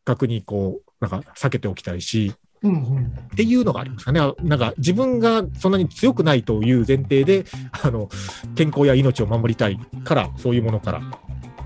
[0.04, 3.06] 確にこう、なんか避けておきたいし、うんうん。
[3.06, 4.20] っていうのがありますかね。
[4.20, 7.44] あなんか自分がそんなに強くないという前提で、
[7.82, 8.08] あの、
[8.54, 11.00] 健康や命を守りたいから、そういうものから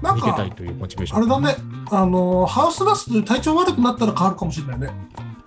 [0.02, 1.18] なんか逃げたい、というモチベーション。
[1.18, 1.56] あれだね、
[1.90, 4.90] あの、ハウスダストで体調悪くなったら変わるかもしれないね。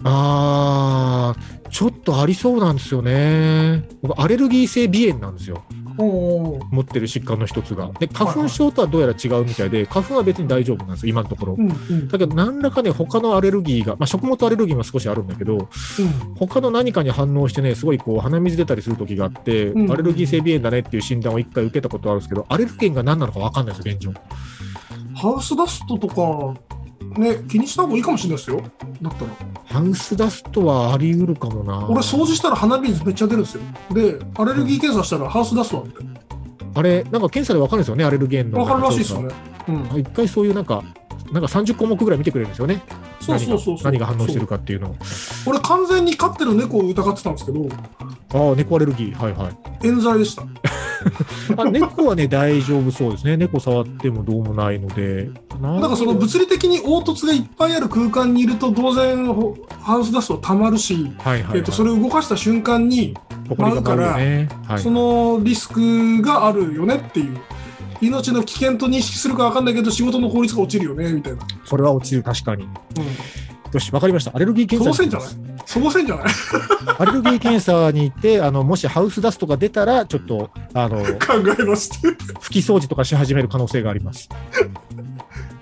[0.04, 3.88] あー、ちょっとありそうなんですよね。
[4.02, 5.64] 僕、アレルギー性鼻炎なんですよ。
[6.00, 7.92] 持ってる疾患の一つが。
[8.00, 11.62] で、花粉症とはどうやら違うみたいで、花粉は別に大丈夫なんですよ、今のところう。
[11.62, 12.08] んうん。
[12.08, 15.68] だけど、何らかね、他のアレルギーが、まあ、食物アレルギーも少しあるんだけど、うん
[16.36, 24.14] 他の何かに反応してね、すごいこう鼻水出たりする時があって、うんアレルギー性鼻炎だねっていう診断を一回受けたことあるんですけど、アレルゲンが何なのか分かんないですよ、現状。
[25.16, 26.60] ハウスダストとか、
[27.18, 28.62] ね、気にした方がいいかもしれないですよ。
[29.02, 29.32] だったら。
[29.66, 31.88] ハウスダストはあり得るかもな。
[31.88, 33.62] 俺、掃除したら鼻水めっちゃ出るんですよ。
[33.92, 35.96] で、アレルギー検査したらハウスダストなんで。
[36.76, 38.60] あれ、なんか検査で分かるんですよね、アレルゲンの。
[38.60, 39.34] わかるらしいですよね。
[39.68, 40.00] うん。
[40.00, 40.84] 一回そういうなんか、
[41.32, 42.82] なんか30項目ぐらい見てくれるんですよね。
[43.22, 43.84] そうそうそうそう。
[43.84, 44.96] 何が反応してるかっていうのを。
[45.46, 47.68] 俺、完全に飼ってる猫を疑ってたんですけど、
[48.34, 49.16] ああ、猫アレルギー。
[49.16, 49.88] はいはい。
[49.88, 50.44] 冤罪でした。
[51.58, 53.38] あ猫はね、大丈夫そうですね。
[53.38, 55.30] 猫触ってもどうもないので。
[55.62, 61.58] ななんかその物理的に凹凸がいっぱいある空間にいると当然ほハウスダストはたまるし、はいはい、はい。
[61.60, 63.16] えっとそれを動かした瞬間に
[63.58, 64.50] 舞うよね。
[64.68, 64.92] はいそ。
[64.92, 67.38] のリスクがあるよねっていう
[68.02, 72.64] 命の危険と認識するか分かんないけど仕事の効率が落ちるよねみたいな、それは落ちる、確かに。
[72.64, 72.70] うん、
[73.74, 74.32] よし、わかりました。
[74.36, 76.26] アレルギーそ検査のせいじゃないそのせいじゃない
[76.98, 81.06] アレルギー検査に行って、あの、もしハウスダストが出たら、ちょっと、あの、考
[81.60, 82.08] えますって
[82.40, 84.30] 拭き掃除とかし始める可能性があります。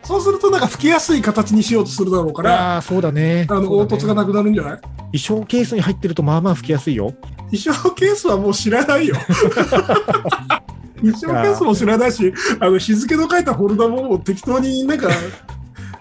[0.03, 3.45] そうするとなんか吹きやすい形にしようとするだろうからああ、そうだね。
[3.49, 4.79] あのね凹凸がなくなるんじゃない？
[4.79, 7.13] 衣装ケースに入ってると、まあまあ拭きやすいよ。
[7.51, 9.15] 衣装ケースはもう知らないよ
[11.01, 15.09] 衣装ケースも知らないしあの日付の書いたフォルダも適当になんか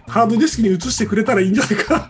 [0.09, 2.09] ハードディスクに移してくれたらいいんじゃないか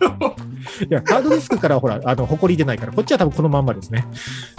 [0.88, 4.06] いや、ハードディスクからほら、あの、埃出ないから、こっちは多分このまんまですね。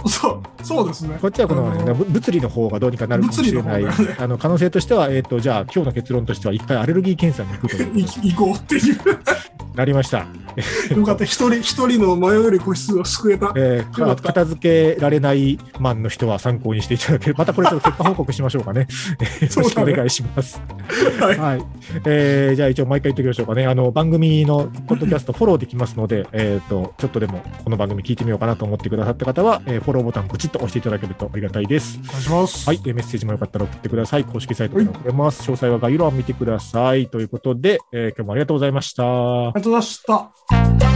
[0.06, 3.82] そうそうですねこっちはこのままですね物理の方がどうにかなるかもしれない。
[3.82, 8.98] のねあの、可能性としては、えっ、と、じゃあ、今日の結論としては、一回アレルギー検査に行くというい行こうっていう
[9.78, 10.26] なりました。
[10.96, 17.36] よかった一人一人の迷より個室を救えたえー片付けられないマンの人は参考にしていただける。
[17.38, 18.88] またこれちょっと結果報告しましょうかね。
[19.40, 20.60] よろしくお願いします。
[21.20, 21.64] はいはい。
[22.06, 23.66] えーじゃあ一応毎回言っておきましょうかね。
[23.66, 31.98] あの、番組のポッドキャストフォローできますので、えっと、ちょっとでもこの番組聞いてみようかなと思ってくださった方は、えーフォローボタンポチッと押していただけるとありがたいです。
[32.04, 32.80] お願いしますはい。
[32.84, 34.24] えーメッセージもよかったら送ってください。
[34.24, 35.42] 公式サイトから送れます。
[35.42, 37.08] 詳細は概要欄を見てください。
[37.08, 39.04] ということで、えー今日もありがとうございました。
[39.04, 39.90] ありがとうござい
[40.60, 40.87] ました